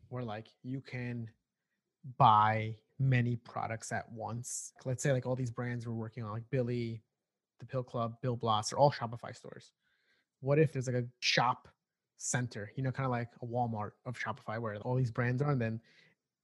where 0.09 0.23
like 0.23 0.47
you 0.63 0.81
can 0.81 1.29
buy 2.17 2.75
many 2.99 3.35
products 3.35 3.91
at 3.91 4.11
once? 4.11 4.73
Let's 4.85 5.03
say 5.03 5.11
like 5.11 5.25
all 5.25 5.35
these 5.35 5.51
brands 5.51 5.87
we're 5.87 5.93
working 5.93 6.23
on, 6.23 6.31
like 6.31 6.49
Billie, 6.49 7.01
the 7.59 7.65
Pill 7.65 7.83
Club, 7.83 8.15
Bill 8.21 8.35
Blass, 8.35 8.71
are 8.73 8.77
all 8.77 8.91
Shopify 8.91 9.35
stores. 9.35 9.71
What 10.41 10.59
if 10.59 10.71
there's 10.71 10.87
like 10.87 10.95
a 10.95 11.05
shop 11.19 11.67
center, 12.17 12.71
you 12.75 12.83
know, 12.83 12.91
kind 12.91 13.05
of 13.05 13.11
like 13.11 13.29
a 13.41 13.45
Walmart 13.45 13.91
of 14.05 14.17
Shopify 14.17 14.59
where 14.59 14.75
all 14.77 14.95
these 14.95 15.11
brands 15.11 15.41
are, 15.41 15.51
and 15.51 15.61
then 15.61 15.79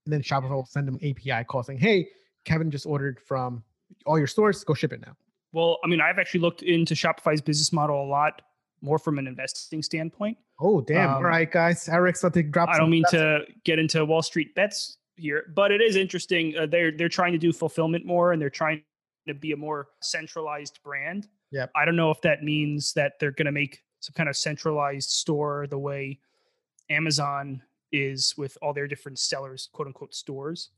and 0.06 0.14
then 0.14 0.22
Shopify 0.22 0.52
will 0.52 0.66
send 0.66 0.88
them 0.88 0.96
API 0.96 1.44
call 1.46 1.64
saying, 1.64 1.80
"Hey, 1.80 2.10
Kevin 2.46 2.72
just 2.72 2.86
ordered 2.86 3.20
from 3.20 3.64
all 4.06 4.18
your 4.18 4.28
stores. 4.28 4.64
Go 4.64 4.74
ship 4.74 4.94
it 4.94 5.02
now. 5.02 5.16
Well, 5.52 5.80
I 5.84 5.88
mean, 5.88 6.02
I've 6.02 6.18
actually 6.18 6.40
looked 6.40 6.62
into 6.62 6.94
Shopify's 6.94 7.42
business 7.42 7.74
model 7.74 8.04
a 8.04 8.08
lot 8.08 8.42
more 8.82 8.98
from 8.98 9.20
an 9.20 9.28
investing 9.28 9.84
standpoint. 9.84 10.38
Oh, 10.60 10.82
damn. 10.82 11.10
Um, 11.10 11.16
all 11.18 11.24
right, 11.24 11.52
guys. 11.52 11.88
Eric's 11.90 12.24
about 12.24 12.34
to 12.36 12.44
drop 12.44 12.70
I 12.70 12.78
don't 12.78 12.90
mean 12.90 13.04
to 13.12 13.42
get 13.64 13.78
into 13.80 14.04
Wall 14.06 14.22
Street 14.22 14.56
bets 14.56 14.98
here, 15.16 15.52
but 15.56 15.72
it 15.72 15.82
is 15.82 15.96
interesting. 15.96 16.56
Uh, 16.58 16.66
they're 16.66 16.92
they're 16.92 17.10
trying 17.10 17.34
to 17.34 17.38
do 17.38 17.52
fulfillment 17.54 18.06
more 18.06 18.32
and 18.32 18.42
they're 18.42 18.50
trying 18.50 18.84
to 19.28 19.34
be 19.34 19.52
a 19.52 19.58
more 19.58 19.90
centralized 20.02 20.80
brand. 20.84 21.28
Yeah. 21.52 21.68
I 21.76 21.86
don't 21.86 21.96
know 21.96 22.12
if 22.12 22.22
that 22.22 22.44
means 22.44 22.94
that 22.94 23.14
they're 23.20 23.32
going 23.32 23.46
to 23.46 23.52
make 23.52 23.84
some 24.00 24.14
kind 24.14 24.30
of 24.30 24.36
centralized 24.36 25.10
store 25.10 25.68
the 25.70 25.78
way 25.78 26.20
Amazon 26.90 27.62
is 27.92 28.34
with 28.38 28.58
all 28.62 28.74
their 28.74 28.88
different 28.88 29.20
sellers, 29.20 29.70
quote 29.74 29.88
unquote 29.88 30.16
stores 30.16 30.72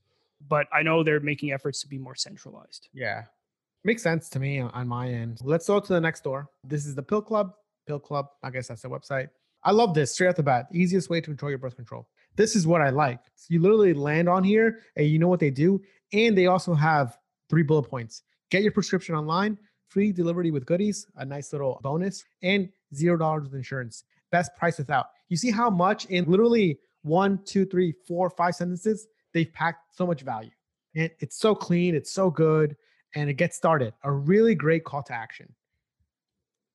but 0.49 0.67
I 0.73 0.83
know 0.83 1.03
they're 1.03 1.19
making 1.19 1.51
efforts 1.51 1.81
to 1.81 1.87
be 1.87 1.97
more 1.97 2.15
centralized. 2.15 2.89
Yeah. 2.93 3.23
Makes 3.83 4.03
sense 4.03 4.29
to 4.29 4.39
me 4.39 4.59
on 4.59 4.87
my 4.87 5.09
end. 5.09 5.39
Let's 5.43 5.67
go 5.67 5.79
to 5.79 5.93
the 5.93 6.01
next 6.01 6.23
door. 6.23 6.49
This 6.63 6.85
is 6.85 6.95
the 6.95 7.03
Pill 7.03 7.21
Club. 7.21 7.53
Pill 7.85 7.99
Club, 7.99 8.27
I 8.41 8.49
guess 8.49 8.67
that's 8.69 8.81
the 8.81 8.89
website. 8.89 9.29
I 9.63 9.71
love 9.71 9.93
this 9.93 10.13
straight 10.13 10.29
off 10.29 10.35
the 10.35 10.43
bat. 10.43 10.67
Easiest 10.73 11.09
way 11.09 11.19
to 11.19 11.25
control 11.25 11.49
your 11.49 11.57
birth 11.57 11.75
control. 11.75 12.07
This 12.35 12.55
is 12.55 12.65
what 12.65 12.81
I 12.81 12.89
like. 12.89 13.19
You 13.49 13.59
literally 13.59 13.93
land 13.93 14.27
on 14.27 14.43
here 14.43 14.79
and 14.95 15.07
you 15.07 15.19
know 15.19 15.27
what 15.27 15.39
they 15.39 15.51
do. 15.51 15.81
And 16.13 16.37
they 16.37 16.47
also 16.47 16.73
have 16.73 17.17
three 17.49 17.63
bullet 17.63 17.83
points. 17.83 18.23
Get 18.49 18.63
your 18.63 18.71
prescription 18.71 19.15
online, 19.15 19.57
free 19.87 20.11
delivery 20.11 20.51
with 20.51 20.65
goodies, 20.65 21.07
a 21.17 21.25
nice 21.25 21.51
little 21.51 21.79
bonus, 21.83 22.23
and 22.41 22.69
zero 22.93 23.17
dollars 23.17 23.43
with 23.43 23.55
insurance. 23.55 24.03
Best 24.31 24.55
price 24.55 24.77
without. 24.77 25.07
You 25.29 25.37
see 25.37 25.51
how 25.51 25.69
much 25.69 26.05
in 26.05 26.25
literally 26.25 26.79
one, 27.03 27.39
two, 27.45 27.65
three, 27.65 27.93
four, 28.07 28.29
five 28.29 28.55
sentences 28.55 29.07
they've 29.33 29.51
packed 29.53 29.95
so 29.95 30.07
much 30.07 30.21
value. 30.21 30.51
And 30.95 31.09
it's 31.19 31.37
so 31.37 31.55
clean, 31.55 31.95
it's 31.95 32.11
so 32.11 32.29
good, 32.29 32.75
and 33.15 33.29
it 33.29 33.33
gets 33.33 33.55
started. 33.55 33.93
A 34.03 34.11
really 34.11 34.55
great 34.55 34.83
call 34.83 35.03
to 35.03 35.13
action. 35.13 35.53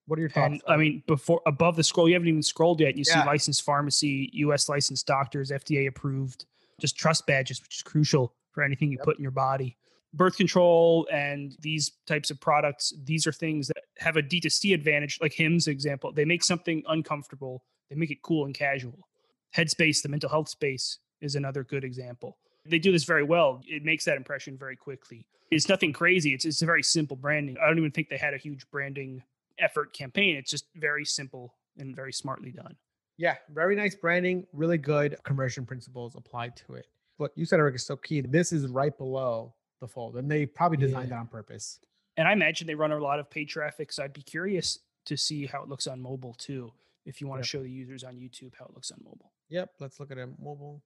What 0.08 0.18
are 0.18 0.22
your 0.22 0.30
thoughts? 0.30 0.52
And, 0.52 0.62
I 0.66 0.78
mean, 0.78 1.02
before 1.06 1.42
above 1.46 1.76
the 1.76 1.84
scroll, 1.84 2.08
you 2.08 2.14
haven't 2.14 2.28
even 2.28 2.42
scrolled 2.42 2.80
yet. 2.80 2.96
You 2.96 3.04
yeah. 3.06 3.22
see 3.22 3.26
licensed 3.26 3.62
pharmacy, 3.62 4.30
U.S. 4.32 4.66
licensed 4.66 5.06
doctors, 5.06 5.50
FDA 5.50 5.86
approved, 5.86 6.46
just 6.80 6.96
trust 6.96 7.26
badges, 7.26 7.60
which 7.60 7.76
is 7.76 7.82
crucial 7.82 8.32
for 8.52 8.62
anything 8.62 8.90
you 8.90 8.96
yep. 8.96 9.04
put 9.04 9.18
in 9.18 9.22
your 9.22 9.30
body. 9.30 9.76
Birth 10.14 10.38
control 10.38 11.06
and 11.12 11.54
these 11.60 11.92
types 12.06 12.30
of 12.30 12.40
products, 12.40 12.94
these 13.04 13.26
are 13.26 13.32
things 13.32 13.68
that 13.68 13.84
have 13.98 14.16
a 14.16 14.22
D2C 14.22 14.72
advantage, 14.72 15.18
like 15.20 15.34
Hims 15.34 15.68
example. 15.68 16.10
They 16.10 16.24
make 16.24 16.42
something 16.42 16.82
uncomfortable, 16.88 17.62
they 17.90 17.96
make 17.96 18.10
it 18.10 18.22
cool 18.22 18.46
and 18.46 18.54
casual. 18.54 19.06
Headspace, 19.54 20.00
the 20.00 20.08
mental 20.08 20.30
health 20.30 20.48
space, 20.48 20.98
is 21.20 21.34
another 21.34 21.64
good 21.64 21.84
example. 21.84 22.38
They 22.64 22.78
do 22.78 22.92
this 22.92 23.04
very 23.04 23.24
well. 23.24 23.60
It 23.66 23.84
makes 23.84 24.06
that 24.06 24.16
impression 24.16 24.56
very 24.56 24.76
quickly. 24.76 25.26
It's 25.50 25.68
nothing 25.68 25.92
crazy. 25.92 26.32
It's 26.32 26.46
it's 26.46 26.62
a 26.62 26.66
very 26.66 26.82
simple 26.82 27.16
branding. 27.16 27.56
I 27.62 27.66
don't 27.66 27.78
even 27.78 27.90
think 27.90 28.08
they 28.08 28.18
had 28.18 28.34
a 28.34 28.38
huge 28.38 28.68
branding 28.70 29.22
effort 29.58 29.92
campaign. 29.92 30.36
It's 30.36 30.50
just 30.50 30.66
very 30.76 31.04
simple 31.04 31.54
and 31.78 31.94
very 31.94 32.12
smartly 32.12 32.50
done. 32.50 32.76
Yeah, 33.16 33.36
very 33.50 33.74
nice 33.74 33.94
branding, 33.94 34.46
really 34.52 34.78
good 34.78 35.16
conversion 35.24 35.66
principles 35.66 36.14
applied 36.14 36.56
to 36.56 36.74
it. 36.74 36.86
What 37.16 37.32
you 37.34 37.44
said, 37.44 37.58
Eric, 37.58 37.74
is 37.74 37.84
so 37.84 37.96
key. 37.96 38.20
This 38.20 38.52
is 38.52 38.66
right 38.68 38.96
below 38.96 39.54
the 39.80 39.88
fold, 39.88 40.16
and 40.16 40.30
they 40.30 40.46
probably 40.46 40.78
designed 40.78 41.08
yeah. 41.08 41.16
that 41.16 41.20
on 41.20 41.26
purpose. 41.26 41.80
And 42.16 42.28
I 42.28 42.32
imagine 42.32 42.66
they 42.66 42.76
run 42.76 42.92
a 42.92 42.98
lot 42.98 43.18
of 43.18 43.28
paid 43.28 43.48
traffic, 43.48 43.92
so 43.92 44.04
I'd 44.04 44.12
be 44.12 44.22
curious 44.22 44.78
to 45.06 45.16
see 45.16 45.46
how 45.46 45.62
it 45.62 45.68
looks 45.68 45.86
on 45.86 46.00
mobile 46.00 46.34
too. 46.34 46.72
If 47.06 47.20
you 47.20 47.26
want 47.26 47.38
yep. 47.38 47.44
to 47.44 47.48
show 47.48 47.62
the 47.62 47.70
users 47.70 48.04
on 48.04 48.16
YouTube 48.16 48.52
how 48.58 48.66
it 48.66 48.74
looks 48.74 48.90
on 48.90 48.98
mobile. 49.02 49.32
Yep, 49.48 49.70
let's 49.80 49.98
look 49.98 50.10
at 50.10 50.18
it 50.18 50.28
mobile. 50.38 50.82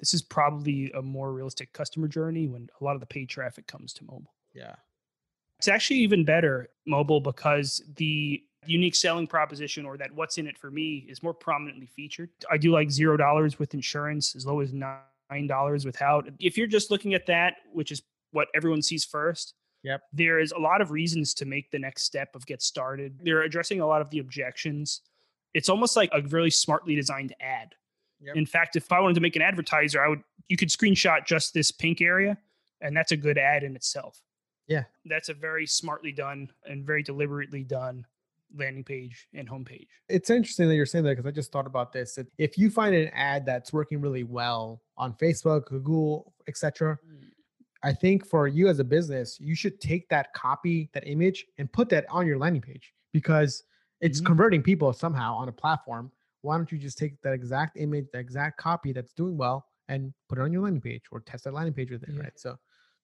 This 0.00 0.14
is 0.14 0.22
probably 0.22 0.90
a 0.92 1.00
more 1.00 1.32
realistic 1.32 1.72
customer 1.72 2.08
journey 2.08 2.48
when 2.48 2.68
a 2.80 2.84
lot 2.84 2.94
of 2.94 3.00
the 3.00 3.06
paid 3.06 3.28
traffic 3.28 3.66
comes 3.68 3.92
to 3.94 4.04
mobile. 4.04 4.34
Yeah. 4.52 4.74
It's 5.62 5.68
actually 5.68 5.98
even 5.98 6.24
better 6.24 6.70
mobile 6.88 7.20
because 7.20 7.80
the 7.94 8.42
unique 8.66 8.96
selling 8.96 9.28
proposition 9.28 9.86
or 9.86 9.96
that 9.96 10.12
what's 10.12 10.36
in 10.36 10.48
it 10.48 10.58
for 10.58 10.72
me 10.72 11.06
is 11.08 11.22
more 11.22 11.32
prominently 11.32 11.86
featured. 11.86 12.30
I 12.50 12.56
do 12.56 12.72
like 12.72 12.90
zero 12.90 13.16
dollars 13.16 13.60
with 13.60 13.72
insurance, 13.72 14.34
as 14.34 14.44
low 14.44 14.58
as 14.58 14.72
nine 14.72 15.46
dollars 15.46 15.84
without. 15.84 16.28
If 16.40 16.58
you're 16.58 16.66
just 16.66 16.90
looking 16.90 17.14
at 17.14 17.26
that, 17.26 17.58
which 17.72 17.92
is 17.92 18.02
what 18.32 18.48
everyone 18.56 18.82
sees 18.82 19.04
first, 19.04 19.54
Yep. 19.84 20.00
There 20.12 20.40
is 20.40 20.50
a 20.50 20.58
lot 20.58 20.80
of 20.80 20.90
reasons 20.90 21.32
to 21.34 21.44
make 21.44 21.70
the 21.70 21.78
next 21.78 22.02
step 22.02 22.34
of 22.34 22.44
get 22.44 22.60
started. 22.60 23.20
They're 23.22 23.42
addressing 23.42 23.80
a 23.80 23.86
lot 23.86 24.00
of 24.00 24.10
the 24.10 24.18
objections. 24.18 25.02
It's 25.54 25.68
almost 25.68 25.94
like 25.94 26.10
a 26.12 26.22
really 26.22 26.50
smartly 26.50 26.96
designed 26.96 27.34
ad. 27.40 27.76
Yep. 28.20 28.36
In 28.36 28.46
fact, 28.46 28.74
if 28.74 28.90
I 28.90 28.98
wanted 28.98 29.14
to 29.14 29.20
make 29.20 29.36
an 29.36 29.42
advertiser, 29.42 30.02
I 30.02 30.08
would 30.08 30.22
you 30.48 30.56
could 30.56 30.70
screenshot 30.70 31.24
just 31.24 31.54
this 31.54 31.70
pink 31.70 32.00
area 32.00 32.36
and 32.80 32.96
that's 32.96 33.12
a 33.12 33.16
good 33.16 33.38
ad 33.38 33.62
in 33.62 33.76
itself. 33.76 34.20
Yeah. 34.72 34.84
That's 35.04 35.28
a 35.28 35.34
very 35.34 35.66
smartly 35.66 36.12
done 36.12 36.50
and 36.64 36.84
very 36.84 37.02
deliberately 37.02 37.64
done 37.64 38.06
landing 38.56 38.84
page 38.84 39.28
and 39.34 39.48
homepage. 39.48 39.86
It's 40.08 40.30
interesting 40.30 40.68
that 40.68 40.74
you're 40.74 40.86
saying 40.86 41.04
that 41.04 41.16
because 41.16 41.26
I 41.26 41.30
just 41.30 41.52
thought 41.52 41.66
about 41.66 41.92
this. 41.92 42.18
If 42.38 42.58
you 42.58 42.70
find 42.70 42.94
an 42.94 43.08
ad 43.14 43.46
that's 43.46 43.72
working 43.72 44.00
really 44.00 44.24
well 44.24 44.82
on 44.96 45.14
Facebook, 45.14 45.66
Google, 45.66 46.34
etc., 46.48 46.98
mm. 47.06 47.28
I 47.82 47.92
think 47.92 48.26
for 48.26 48.46
you 48.46 48.68
as 48.68 48.78
a 48.78 48.84
business, 48.84 49.38
you 49.40 49.56
should 49.56 49.80
take 49.80 50.08
that 50.08 50.32
copy, 50.34 50.88
that 50.94 51.06
image, 51.06 51.44
and 51.58 51.72
put 51.72 51.88
that 51.88 52.06
on 52.08 52.26
your 52.26 52.38
landing 52.38 52.62
page 52.62 52.92
because 53.12 53.64
it's 54.00 54.18
mm-hmm. 54.18 54.26
converting 54.26 54.62
people 54.62 54.92
somehow 54.92 55.34
on 55.34 55.48
a 55.48 55.52
platform. 55.52 56.12
Why 56.42 56.56
don't 56.56 56.70
you 56.70 56.78
just 56.78 56.96
take 56.96 57.20
that 57.22 57.32
exact 57.32 57.76
image, 57.76 58.06
the 58.12 58.18
exact 58.18 58.58
copy 58.58 58.92
that's 58.92 59.12
doing 59.12 59.36
well, 59.36 59.66
and 59.88 60.12
put 60.28 60.38
it 60.38 60.42
on 60.42 60.52
your 60.52 60.62
landing 60.62 60.80
page 60.80 61.02
or 61.10 61.20
test 61.20 61.44
that 61.44 61.54
landing 61.54 61.74
page 61.74 61.90
with 61.90 62.04
it, 62.04 62.10
yeah. 62.12 62.20
right? 62.20 62.32
So 62.38 62.56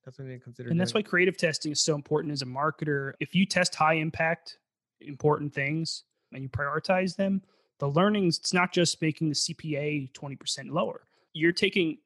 that's 0.04 0.16
something 0.16 0.38
to 0.38 0.42
consider. 0.42 0.68
And 0.68 0.74
doing. 0.74 0.78
that's 0.78 0.94
why 0.94 1.02
creative 1.02 1.36
testing 1.36 1.72
is 1.72 1.80
so 1.80 1.94
important 1.94 2.32
as 2.32 2.42
a 2.42 2.46
marketer. 2.46 3.12
If 3.20 3.34
you 3.34 3.46
test 3.46 3.74
high 3.74 3.94
impact, 3.94 4.58
important 5.00 5.52
things 5.52 6.04
and 6.32 6.42
you 6.42 6.48
prioritize 6.48 7.16
them, 7.16 7.42
the 7.78 7.88
learnings, 7.88 8.38
it's 8.38 8.52
not 8.52 8.72
just 8.72 9.00
making 9.00 9.28
the 9.28 9.34
CPA 9.34 10.12
20% 10.12 10.70
lower. 10.70 11.02
You're 11.32 11.52
taking 11.52 11.98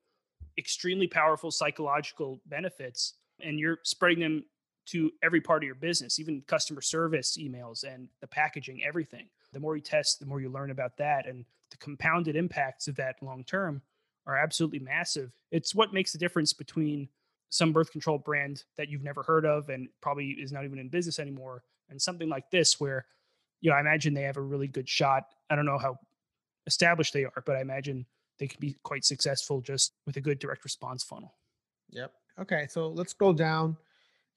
extremely 0.58 1.06
powerful 1.06 1.50
psychological 1.50 2.40
benefits 2.46 3.14
and 3.40 3.58
you're 3.58 3.78
spreading 3.82 4.20
them 4.20 4.44
to 4.84 5.10
every 5.22 5.40
part 5.40 5.62
of 5.62 5.66
your 5.66 5.74
business, 5.74 6.18
even 6.18 6.42
customer 6.46 6.80
service 6.80 7.38
emails 7.40 7.84
and 7.84 8.08
the 8.20 8.26
packaging, 8.26 8.82
everything. 8.84 9.28
The 9.52 9.60
more 9.60 9.76
you 9.76 9.82
test, 9.82 10.18
the 10.18 10.26
more 10.26 10.40
you 10.40 10.50
learn 10.50 10.70
about 10.70 10.96
that. 10.96 11.26
And 11.26 11.44
the 11.70 11.76
compounded 11.78 12.36
impacts 12.36 12.88
of 12.88 12.96
that 12.96 13.16
long 13.22 13.44
term 13.44 13.80
are 14.26 14.36
absolutely 14.36 14.80
massive. 14.80 15.32
It's 15.50 15.74
what 15.74 15.92
makes 15.92 16.12
the 16.12 16.18
difference 16.18 16.52
between 16.52 17.08
some 17.52 17.72
birth 17.72 17.92
control 17.92 18.18
brand 18.18 18.64
that 18.76 18.88
you've 18.88 19.02
never 19.02 19.22
heard 19.22 19.44
of 19.44 19.68
and 19.68 19.88
probably 20.00 20.30
is 20.30 20.52
not 20.52 20.64
even 20.64 20.78
in 20.78 20.88
business 20.88 21.18
anymore 21.18 21.62
and 21.90 22.00
something 22.00 22.28
like 22.28 22.50
this 22.50 22.80
where 22.80 23.04
you 23.60 23.70
know 23.70 23.76
i 23.76 23.80
imagine 23.80 24.14
they 24.14 24.22
have 24.22 24.38
a 24.38 24.42
really 24.42 24.68
good 24.68 24.88
shot 24.88 25.24
i 25.50 25.54
don't 25.54 25.66
know 25.66 25.78
how 25.78 25.96
established 26.66 27.12
they 27.12 27.24
are 27.24 27.42
but 27.44 27.56
i 27.56 27.60
imagine 27.60 28.06
they 28.42 28.48
could 28.48 28.58
be 28.58 28.76
quite 28.82 29.04
successful 29.04 29.60
just 29.60 29.92
with 30.04 30.16
a 30.16 30.20
good 30.20 30.40
direct 30.40 30.64
response 30.64 31.04
funnel. 31.04 31.34
Yep. 31.90 32.12
Okay. 32.40 32.66
So 32.68 32.88
let's 32.88 33.12
scroll 33.12 33.32
down 33.32 33.76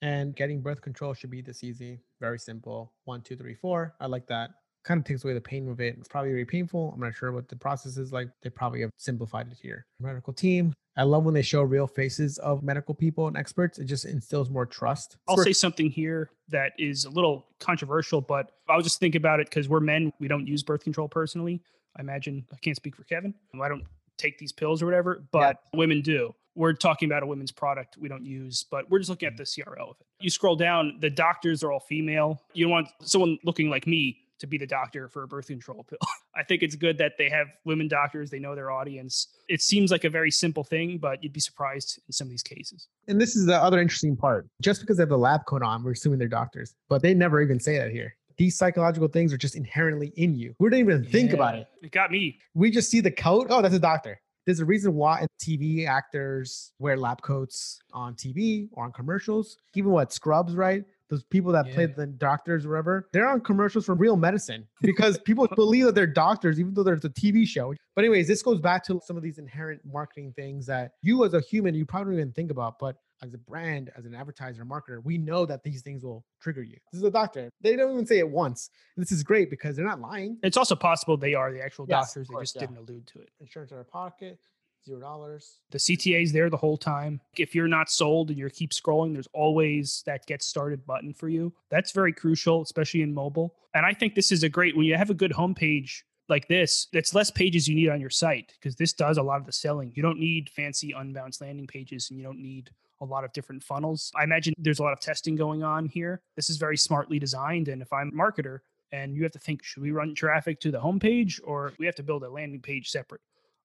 and 0.00 0.36
getting 0.36 0.60
birth 0.60 0.80
control 0.80 1.12
should 1.12 1.30
be 1.30 1.40
this 1.40 1.64
easy. 1.64 1.98
Very 2.20 2.38
simple. 2.38 2.92
One, 3.04 3.20
two, 3.22 3.34
three, 3.34 3.54
four. 3.54 3.94
I 3.98 4.06
like 4.06 4.28
that. 4.28 4.50
Kind 4.86 5.00
of 5.00 5.04
takes 5.04 5.24
away 5.24 5.34
the 5.34 5.40
pain 5.40 5.68
of 5.68 5.80
it. 5.80 5.96
It's 5.98 6.06
probably 6.06 6.30
very 6.30 6.44
painful. 6.44 6.92
I'm 6.94 7.00
not 7.00 7.14
sure 7.14 7.32
what 7.32 7.48
the 7.48 7.56
process 7.56 7.96
is 7.96 8.12
like. 8.12 8.28
They 8.42 8.50
probably 8.50 8.82
have 8.82 8.90
simplified 8.96 9.48
it 9.50 9.58
here. 9.60 9.84
Medical 9.98 10.32
team. 10.32 10.72
I 10.96 11.02
love 11.02 11.24
when 11.24 11.34
they 11.34 11.42
show 11.42 11.62
real 11.62 11.86
faces 11.86 12.38
of 12.38 12.62
medical 12.62 12.94
people 12.94 13.26
and 13.26 13.36
experts. 13.36 13.78
It 13.78 13.84
just 13.86 14.04
instills 14.04 14.48
more 14.48 14.64
trust. 14.64 15.16
I'll 15.28 15.36
say 15.38 15.52
something 15.52 15.90
here 15.90 16.30
that 16.48 16.72
is 16.78 17.04
a 17.04 17.10
little 17.10 17.46
controversial, 17.58 18.20
but 18.20 18.52
I 18.68 18.76
was 18.76 18.84
just 18.84 19.00
thinking 19.00 19.20
about 19.20 19.40
it 19.40 19.50
because 19.50 19.68
we're 19.68 19.80
men. 19.80 20.12
We 20.20 20.28
don't 20.28 20.46
use 20.46 20.62
birth 20.62 20.84
control 20.84 21.08
personally. 21.08 21.60
I 21.96 22.00
imagine 22.00 22.46
I 22.52 22.56
can't 22.62 22.76
speak 22.76 22.94
for 22.94 23.04
Kevin. 23.04 23.34
I 23.60 23.68
don't 23.68 23.84
take 24.16 24.38
these 24.38 24.52
pills 24.52 24.82
or 24.82 24.86
whatever, 24.86 25.24
but 25.32 25.58
yeah. 25.72 25.78
women 25.78 26.00
do. 26.00 26.34
We're 26.54 26.72
talking 26.72 27.10
about 27.10 27.22
a 27.22 27.26
women's 27.26 27.52
product 27.52 27.98
we 27.98 28.08
don't 28.08 28.24
use, 28.24 28.64
but 28.70 28.88
we're 28.90 28.98
just 28.98 29.10
looking 29.10 29.26
at 29.26 29.34
mm. 29.34 29.44
the 29.44 29.62
CRO 29.62 29.90
of 29.90 29.96
it. 30.00 30.06
You 30.20 30.30
scroll 30.30 30.56
down, 30.56 30.96
the 31.00 31.10
doctors 31.10 31.62
are 31.62 31.72
all 31.72 31.80
female. 31.80 32.40
You 32.54 32.64
don't 32.64 32.72
want 32.72 32.88
someone 33.02 33.38
looking 33.44 33.68
like 33.68 33.86
me 33.86 34.25
to 34.38 34.46
be 34.46 34.58
the 34.58 34.66
doctor 34.66 35.08
for 35.08 35.22
a 35.22 35.28
birth 35.28 35.46
control 35.48 35.84
pill. 35.88 35.98
I 36.36 36.42
think 36.42 36.62
it's 36.62 36.76
good 36.76 36.98
that 36.98 37.12
they 37.18 37.28
have 37.30 37.48
women 37.64 37.88
doctors, 37.88 38.30
they 38.30 38.38
know 38.38 38.54
their 38.54 38.70
audience. 38.70 39.28
It 39.48 39.62
seems 39.62 39.90
like 39.90 40.04
a 40.04 40.10
very 40.10 40.30
simple 40.30 40.64
thing, 40.64 40.98
but 40.98 41.22
you'd 41.22 41.32
be 41.32 41.40
surprised 41.40 42.00
in 42.06 42.12
some 42.12 42.26
of 42.26 42.30
these 42.30 42.42
cases. 42.42 42.88
And 43.08 43.20
this 43.20 43.36
is 43.36 43.46
the 43.46 43.56
other 43.56 43.80
interesting 43.80 44.16
part. 44.16 44.46
Just 44.60 44.80
because 44.80 44.98
they 44.98 45.02
have 45.02 45.08
the 45.08 45.18
lab 45.18 45.46
coat 45.46 45.62
on, 45.62 45.82
we're 45.82 45.92
assuming 45.92 46.18
they're 46.18 46.28
doctors, 46.28 46.74
but 46.88 47.02
they 47.02 47.14
never 47.14 47.40
even 47.40 47.58
say 47.58 47.78
that 47.78 47.90
here 47.90 48.14
these 48.36 48.56
psychological 48.56 49.08
things 49.08 49.32
are 49.32 49.38
just 49.38 49.56
inherently 49.56 50.12
in 50.16 50.34
you. 50.34 50.54
We 50.58 50.68
didn't 50.68 50.80
even 50.80 51.04
think 51.04 51.30
yeah, 51.30 51.36
about 51.36 51.54
it. 51.54 51.66
It 51.82 51.92
got 51.92 52.10
me. 52.10 52.38
We 52.54 52.70
just 52.70 52.90
see 52.90 53.00
the 53.00 53.10
coat. 53.10 53.46
Oh, 53.50 53.62
that's 53.62 53.74
a 53.74 53.78
doctor. 53.78 54.20
There's 54.44 54.60
a 54.60 54.64
reason 54.64 54.94
why 54.94 55.26
TV 55.40 55.88
actors 55.88 56.72
wear 56.78 56.96
lab 56.96 57.20
coats 57.20 57.80
on 57.92 58.14
TV 58.14 58.68
or 58.72 58.84
on 58.84 58.92
commercials. 58.92 59.58
Even 59.74 59.90
what 59.90 60.12
Scrubs, 60.12 60.54
right? 60.54 60.84
Those 61.08 61.22
people 61.24 61.52
that 61.52 61.66
yeah. 61.66 61.74
play 61.74 61.86
the 61.86 62.06
doctors, 62.06 62.66
or 62.66 62.70
whatever, 62.70 63.08
they're 63.12 63.28
on 63.28 63.40
commercials 63.40 63.86
for 63.86 63.94
real 63.94 64.16
medicine 64.16 64.66
because 64.82 65.18
people 65.18 65.46
believe 65.56 65.84
that 65.84 65.94
they're 65.94 66.06
doctors, 66.06 66.58
even 66.58 66.74
though 66.74 66.82
there's 66.82 67.04
a 67.04 67.10
TV 67.10 67.46
show. 67.46 67.74
But 67.94 68.04
anyways, 68.04 68.26
this 68.26 68.42
goes 68.42 68.60
back 68.60 68.84
to 68.86 69.00
some 69.04 69.16
of 69.16 69.22
these 69.22 69.38
inherent 69.38 69.80
marketing 69.84 70.32
things 70.34 70.66
that 70.66 70.92
you 71.02 71.24
as 71.24 71.34
a 71.34 71.40
human 71.40 71.74
you 71.74 71.86
probably 71.86 72.14
don't 72.14 72.20
even 72.20 72.32
think 72.32 72.50
about, 72.50 72.78
but 72.78 72.96
as 73.22 73.34
a 73.34 73.38
brand, 73.38 73.90
as 73.96 74.04
an 74.04 74.14
advertiser, 74.14 74.64
marketer, 74.64 75.02
we 75.02 75.18
know 75.18 75.46
that 75.46 75.62
these 75.62 75.82
things 75.82 76.04
will 76.04 76.24
trigger 76.40 76.62
you. 76.62 76.76
This 76.92 77.00
is 77.00 77.04
a 77.04 77.10
doctor. 77.10 77.50
They 77.60 77.76
don't 77.76 77.92
even 77.92 78.06
say 78.06 78.18
it 78.18 78.28
once. 78.28 78.70
This 78.96 79.12
is 79.12 79.22
great 79.22 79.48
because 79.50 79.76
they're 79.76 79.86
not 79.86 80.00
lying. 80.00 80.38
It's 80.42 80.56
also 80.56 80.76
possible 80.76 81.16
they 81.16 81.34
are 81.34 81.52
the 81.52 81.62
actual 81.62 81.86
yes, 81.88 82.08
doctors. 82.08 82.28
Course, 82.28 82.38
they 82.38 82.42
just 82.42 82.56
yeah. 82.56 82.60
didn't 82.60 82.76
allude 82.78 83.06
to 83.08 83.20
it. 83.20 83.30
Insurance 83.40 83.72
out 83.72 83.78
of 83.78 83.90
pocket, 83.90 84.38
zero 84.86 85.00
dollars. 85.00 85.58
The 85.70 85.78
CTA 85.78 86.22
is 86.22 86.32
there 86.32 86.48
the 86.48 86.56
whole 86.56 86.78
time. 86.78 87.20
If 87.36 87.54
you're 87.54 87.68
not 87.68 87.90
sold 87.90 88.30
and 88.30 88.38
you 88.38 88.48
keep 88.48 88.70
scrolling, 88.70 89.12
there's 89.12 89.28
always 89.32 90.02
that 90.06 90.26
get 90.26 90.42
started 90.42 90.86
button 90.86 91.12
for 91.12 91.28
you. 91.28 91.52
That's 91.70 91.92
very 91.92 92.12
crucial, 92.12 92.62
especially 92.62 93.02
in 93.02 93.12
mobile. 93.12 93.54
And 93.74 93.84
I 93.84 93.92
think 93.92 94.14
this 94.14 94.32
is 94.32 94.42
a 94.42 94.48
great 94.48 94.76
when 94.76 94.86
you 94.86 94.96
have 94.96 95.10
a 95.10 95.14
good 95.14 95.32
homepage 95.32 96.02
like 96.28 96.48
this, 96.48 96.88
it's 96.92 97.14
less 97.14 97.30
pages 97.30 97.68
you 97.68 97.74
need 97.74 97.88
on 97.88 98.00
your 98.00 98.10
site 98.10 98.52
because 98.58 98.76
this 98.76 98.92
does 98.92 99.18
a 99.18 99.22
lot 99.22 99.40
of 99.40 99.46
the 99.46 99.52
selling. 99.52 99.92
You 99.94 100.02
don't 100.02 100.18
need 100.18 100.50
fancy 100.50 100.92
Unbounce 100.96 101.40
landing 101.40 101.66
pages 101.66 102.10
and 102.10 102.18
you 102.18 102.24
don't 102.24 102.40
need 102.40 102.70
a 103.00 103.04
lot 103.04 103.24
of 103.24 103.32
different 103.32 103.62
funnels. 103.62 104.10
I 104.16 104.24
imagine 104.24 104.54
there's 104.58 104.78
a 104.78 104.82
lot 104.82 104.92
of 104.92 105.00
testing 105.00 105.36
going 105.36 105.62
on 105.62 105.86
here. 105.86 106.22
This 106.34 106.50
is 106.50 106.56
very 106.56 106.76
smartly 106.76 107.18
designed. 107.18 107.68
And 107.68 107.82
if 107.82 107.92
I'm 107.92 108.08
a 108.08 108.12
marketer 108.12 108.60
and 108.92 109.14
you 109.14 109.22
have 109.22 109.32
to 109.32 109.38
think, 109.38 109.62
should 109.62 109.82
we 109.82 109.90
run 109.90 110.14
traffic 110.14 110.60
to 110.60 110.70
the 110.70 110.80
homepage 110.80 111.40
or 111.44 111.72
we 111.78 111.86
have 111.86 111.94
to 111.96 112.02
build 112.02 112.24
a 112.24 112.30
landing 112.30 112.60
page 112.60 112.88
separate? 112.88 113.20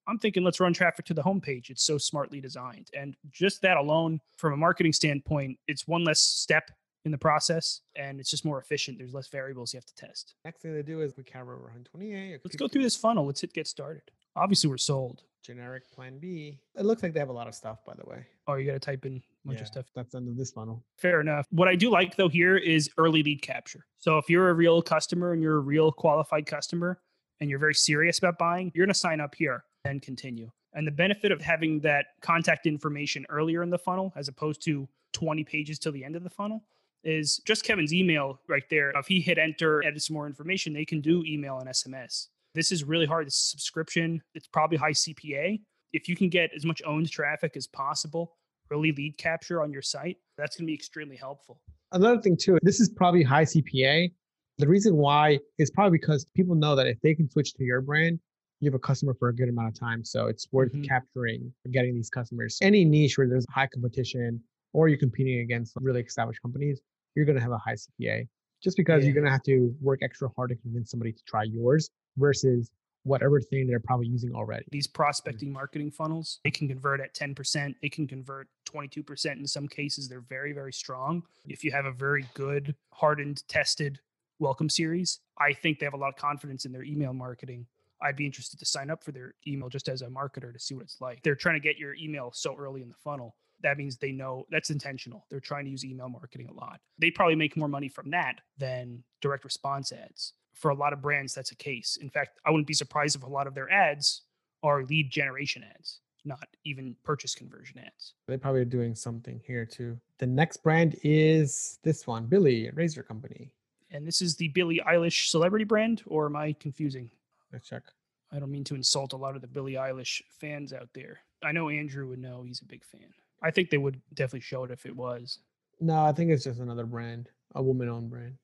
I'm 0.08 0.17
thinking 0.17 0.43
let's 0.43 0.60
run 0.60 0.74
traffic 0.74 1.05
to 1.05 1.13
the 1.13 1.24
homepage. 1.24 1.70
It's 1.70 1.84
so 1.84 1.98
smartly 1.98 2.41
designed. 2.41 2.89
And 2.98 3.15
just 3.31 3.62
that 3.62 3.77
alone, 3.77 4.20
from 4.38 4.53
a 4.53 4.58
marketing 4.58 4.93
standpoint, 4.93 5.58
it's 5.67 5.88
one 5.88 6.03
less 6.03 6.20
step 6.20 6.72
in 7.05 7.12
the 7.12 7.17
process 7.17 7.81
and 7.96 8.20
it's 8.20 8.29
just 8.29 8.46
more 8.46 8.60
efficient. 8.60 8.98
There's 8.98 9.13
less 9.13 9.27
variables 9.27 9.74
you 9.74 9.77
have 9.77 9.86
to 9.86 9.96
test. 9.96 10.36
Next 10.46 10.62
thing 10.62 10.74
they 10.74 10.84
do 10.84 11.01
is 11.01 11.13
we 11.17 11.24
cover 11.24 11.53
over 11.53 11.63
128. 11.63 12.41
Let's 12.43 12.55
go 12.55 12.67
through 12.67 12.84
this 12.84 12.96
funnel. 12.96 13.25
Let's 13.25 13.41
hit 13.41 13.53
get 13.53 13.67
started. 13.67 14.03
Obviously, 14.36 14.70
we're 14.70 14.77
sold. 14.77 15.24
Generic 15.43 15.91
plan 15.91 16.20
B. 16.20 16.60
It 16.75 16.86
looks 16.86 17.01
like 17.01 17.13
they 17.13 17.20
have 17.20 17.29
a 17.29 17.34
lot 17.34 17.48
of 17.48 17.55
stuff, 17.55 17.84
by 17.84 17.93
the 17.96 18.08
way. 18.08 18.25
Oh, 18.48 18.53
you 18.53 18.65
got 18.67 18.74
to 18.74 18.79
type 18.79 19.05
in 19.05 19.17
a 19.17 19.48
bunch 19.48 19.58
yeah, 19.58 19.63
of 19.63 19.67
stuff. 19.67 19.86
That's 19.96 20.13
under 20.13 20.31
this 20.31 20.51
funnel. 20.51 20.84
Fair 20.98 21.20
enough. 21.20 21.48
What 21.50 21.67
I 21.67 21.75
do 21.75 21.89
like 21.89 22.15
though 22.15 22.29
here 22.29 22.58
is 22.58 22.89
early 22.98 23.24
lead 23.24 23.41
capture. 23.41 23.86
So 23.98 24.17
if 24.17 24.29
you're 24.29 24.50
a 24.50 24.53
real 24.53 24.81
customer 24.81 25.34
and 25.34 25.41
you're 25.41 25.58
a 25.58 25.62
real 25.62 25.91
qualified 25.91 26.46
customer 26.46 27.01
and 27.39 27.50
you're 27.50 27.60
very 27.60 27.74
serious 27.74 28.20
about 28.20 28.38
buying, 28.38 28.72
you're 28.75 28.86
going 28.86 28.93
to 28.93 29.00
sign 29.00 29.20
up 29.20 29.34
here 29.34 29.63
and 29.86 30.02
continue. 30.02 30.50
And 30.74 30.88
the 30.88 30.92
benefit 30.92 31.32
of 31.32 31.42
having 31.42 31.80
that 31.82 32.08
contact 32.22 32.66
information 32.66 33.26
earlier 33.30 33.64
in 33.64 33.70
the 33.70 33.78
funnel 33.78 34.14
as 34.16 34.28
opposed 34.28 34.64
to 34.66 34.88
20 35.14 35.44
pages 35.44 35.80
till 35.80 35.92
the 35.92 36.04
end 36.04 36.16
of 36.16 36.24
the 36.24 36.30
funnel 36.30 36.64
is 37.04 37.42
just 37.46 37.64
Kevin's 37.64 37.94
email 37.94 38.40
right 38.48 38.64
there. 38.70 38.92
If 38.92 39.08
he 39.08 39.20
hit 39.20 39.38
enter, 39.38 39.84
edit 39.84 40.02
some 40.02 40.14
more 40.14 40.28
information, 40.28 40.72
they 40.72 40.86
can 40.86 41.02
do 41.02 41.24
email 41.26 41.58
and 41.60 41.68
SMS. 41.68 42.28
This 42.54 42.72
is 42.72 42.84
really 42.84 43.06
hard. 43.06 43.28
This 43.28 43.36
subscription, 43.36 44.22
it's 44.36 44.48
probably 44.48 44.78
high 44.78 44.92
CPA. 44.92 45.60
If 45.94 46.08
you 46.08 46.16
can 46.16 46.30
get 46.30 46.52
as 46.56 46.64
much 46.64 46.82
owned 46.86 47.10
traffic 47.10 47.58
as 47.58 47.68
possible, 47.68 48.34
early 48.72 48.92
lead 48.92 49.18
capture 49.18 49.62
on 49.62 49.74
your 49.74 49.82
site, 49.82 50.18
that's 50.38 50.56
going 50.56 50.66
to 50.66 50.68
be 50.68 50.74
extremely 50.74 51.18
helpful. 51.18 51.60
Another 51.92 52.22
thing 52.22 52.38
too, 52.38 52.58
this 52.62 52.80
is 52.80 52.90
probably 52.90 53.24
high 53.24 53.44
CPA. 53.44 54.12
The 54.58 54.68
reason 54.68 54.96
why 54.96 55.40
is 55.58 55.72
probably 55.72 55.98
because 55.98 56.26
people 56.36 56.56
know 56.56 56.76
that 56.76 56.88
if 56.88 57.02
they 57.02 57.16
can 57.16 57.30
switch 57.30 57.54
to 57.56 57.64
your 57.64 57.82
brand, 57.82 58.20
you 58.62 58.70
have 58.70 58.75
a 58.75 58.80
customer 58.80 59.13
for 59.13 59.30
a 59.30 59.36
good 59.36 59.50
amount 59.50 59.68
of 59.68 59.77
time. 59.77 60.06
So 60.06 60.27
it's 60.27 60.48
worth 60.51 60.72
mm-hmm. 60.72 60.84
capturing 60.84 61.51
getting 61.72 61.96
these 61.96 62.10
customers. 62.10 62.58
Any 62.62 62.86
niche 62.86 63.18
where 63.18 63.27
there's 63.27 63.46
high 63.50 63.68
competition 63.68 64.41
or 64.74 64.88
you're 64.88 65.00
competing 65.00 65.39
against 65.39 65.74
really 65.82 66.01
established 66.01 66.41
companies, 66.41 66.80
you're 67.15 67.25
going 67.25 67.36
to 67.38 67.41
have 67.41 67.51
a 67.51 67.58
high 67.58 67.75
CPA 67.75 68.27
just 68.63 68.77
because 68.77 69.01
yeah. 69.01 69.08
you're 69.08 69.15
going 69.15 69.25
to 69.25 69.32
have 69.32 69.44
to 69.44 69.75
work 69.82 70.00
extra 70.03 70.30
hard 70.36 70.51
to 70.51 70.56
convince 70.58 70.91
somebody 70.91 71.12
to 71.12 71.22
try 71.27 71.44
yours 71.44 71.89
versus 72.18 72.70
whatever 73.03 73.41
thing 73.41 73.65
they're 73.65 73.80
probably 73.80 74.08
using 74.08 74.34
already. 74.36 74.63
These 74.72 74.86
prospecting 74.86 75.51
marketing 75.51 75.89
funnels, 75.89 76.39
they 76.44 76.51
can 76.51 76.68
convert 76.68 77.01
at 77.01 77.15
10%, 77.15 77.75
they 77.82 77.89
can 77.89 78.08
convert 78.08 78.48
22% 78.72 79.25
in 79.38 79.48
some 79.48 79.68
cases. 79.68 80.08
They're 80.08 80.22
very, 80.22 80.53
very 80.53 80.72
strong. 80.72 81.24
If 81.48 81.63
you 81.63 81.72
have 81.72 81.86
a 81.86 81.91
very 81.91 82.27
good, 82.36 82.75
hardened, 82.94 83.41
tested 83.48 84.00
welcome 84.38 84.70
series, 84.70 85.20
I 85.39 85.53
think 85.53 85.80
they 85.80 85.86
have 85.88 85.96
a 85.96 85.98
lot 85.98 86.10
of 86.10 86.15
confidence 86.15 86.65
in 86.65 86.72
their 86.72 86.84
email 86.84 87.13
marketing. 87.13 87.65
I'd 88.01 88.15
be 88.15 88.25
interested 88.25 88.60
to 88.60 88.65
sign 88.65 88.89
up 88.89 89.03
for 89.03 89.12
their 89.12 89.36
email 89.48 89.70
just 89.70 89.89
as 89.89 90.01
a 90.01 90.08
marketer 90.08 90.51
to 90.53 90.60
see 90.60 90.75
what 90.75 90.84
it's 90.84 91.01
like. 91.01 91.22
They're 91.24 91.36
trying 91.36 91.55
to 91.55 91.60
get 91.60 91.77
your 91.77 91.96
email 91.96 92.31
so 92.34 92.55
early 92.58 92.81
in 92.81 92.89
the 92.89 92.96
funnel 92.96 93.36
that 93.63 93.77
means 93.77 93.98
they 93.98 94.12
know 94.12 94.46
that's 94.50 94.70
intentional. 94.70 95.25
They're 95.29 95.39
trying 95.39 95.65
to 95.65 95.72
use 95.72 95.86
email 95.86 96.10
marketing 96.10 96.48
a 96.50 96.53
lot. 96.53 96.79
They 97.00 97.12
probably 97.12 97.36
make 97.36 97.58
more 97.58 97.67
money 97.67 97.88
from 97.88 98.10
that 98.12 98.41
than 98.58 99.03
direct 99.22 99.43
response 99.43 99.91
ads. 99.91 100.34
For 100.53 100.72
a 100.72 100.75
lot 100.75 100.93
of 100.93 101.01
brands, 101.01 101.34
that's 101.34 101.51
a 101.51 101.55
case. 101.55 101.98
In 102.01 102.10
fact, 102.10 102.39
I 102.46 102.51
wouldn't 102.51 102.67
be 102.67 102.74
surprised 102.74 103.15
if 103.15 103.24
a 103.24 103.29
lot 103.29 103.48
of 103.48 103.55
their 103.55 103.72
ads 103.72 104.24
are 104.63 104.84
lead 104.84 105.10
generation 105.10 105.63
ads, 105.63 106.01
not 106.24 106.48
even 106.65 106.96
purchase 107.03 107.34
conversion 107.34 107.79
ads. 107.79 108.13
They 108.27 108.38
probably 108.38 108.62
are 108.62 108.65
doing 108.65 108.93
something 108.96 109.41
here 109.46 109.65
too. 109.65 110.00
The 110.20 110.27
next 110.27 110.58
brand 110.58 110.98
is 111.03 111.79
this 111.84 112.05
one, 112.05 112.25
Billie 112.25 112.70
Razor 112.74 113.03
Company. 113.03 113.53
And 113.89 114.05
this 114.08 114.22
is 114.22 114.36
the 114.36 114.50
Billie 114.50 114.81
Eilish 114.88 115.29
celebrity 115.29 115.65
brand, 115.65 116.03
or 116.05 116.27
am 116.27 116.36
I 116.36 116.53
confusing? 116.53 117.10
Let's 117.51 117.67
check. 117.67 117.84
I 118.31 118.39
don't 118.39 118.51
mean 118.51 118.63
to 118.65 118.75
insult 118.75 119.13
a 119.13 119.17
lot 119.17 119.36
of 119.36 119.41
the 119.41 119.48
Billie 119.48 119.74
Eilish 119.74 120.22
fans 120.39 120.72
out 120.72 120.89
there. 120.93 121.20
I 121.43 121.51
know 121.51 121.70
Andrew 121.70 122.08
would 122.08 122.20
know 122.20 122.43
he's 122.43 122.62
a 122.62 122.65
big 122.65 122.86
fan. 122.86 123.13
I 123.43 123.51
think 123.51 123.70
they 123.70 123.77
would 123.77 124.00
definitely 124.13 124.41
show 124.41 124.63
it 124.63 124.72
if 124.72 124.86
it 124.86 124.96
was. 124.96 125.39
No, 125.79 126.05
I 126.05 126.12
think 126.13 126.31
it's 126.31 126.43
just 126.43 126.60
another 126.60 126.86
brand, 126.86 127.29
a 127.55 127.62
woman-owned 127.62 128.10
brand. 128.10 128.36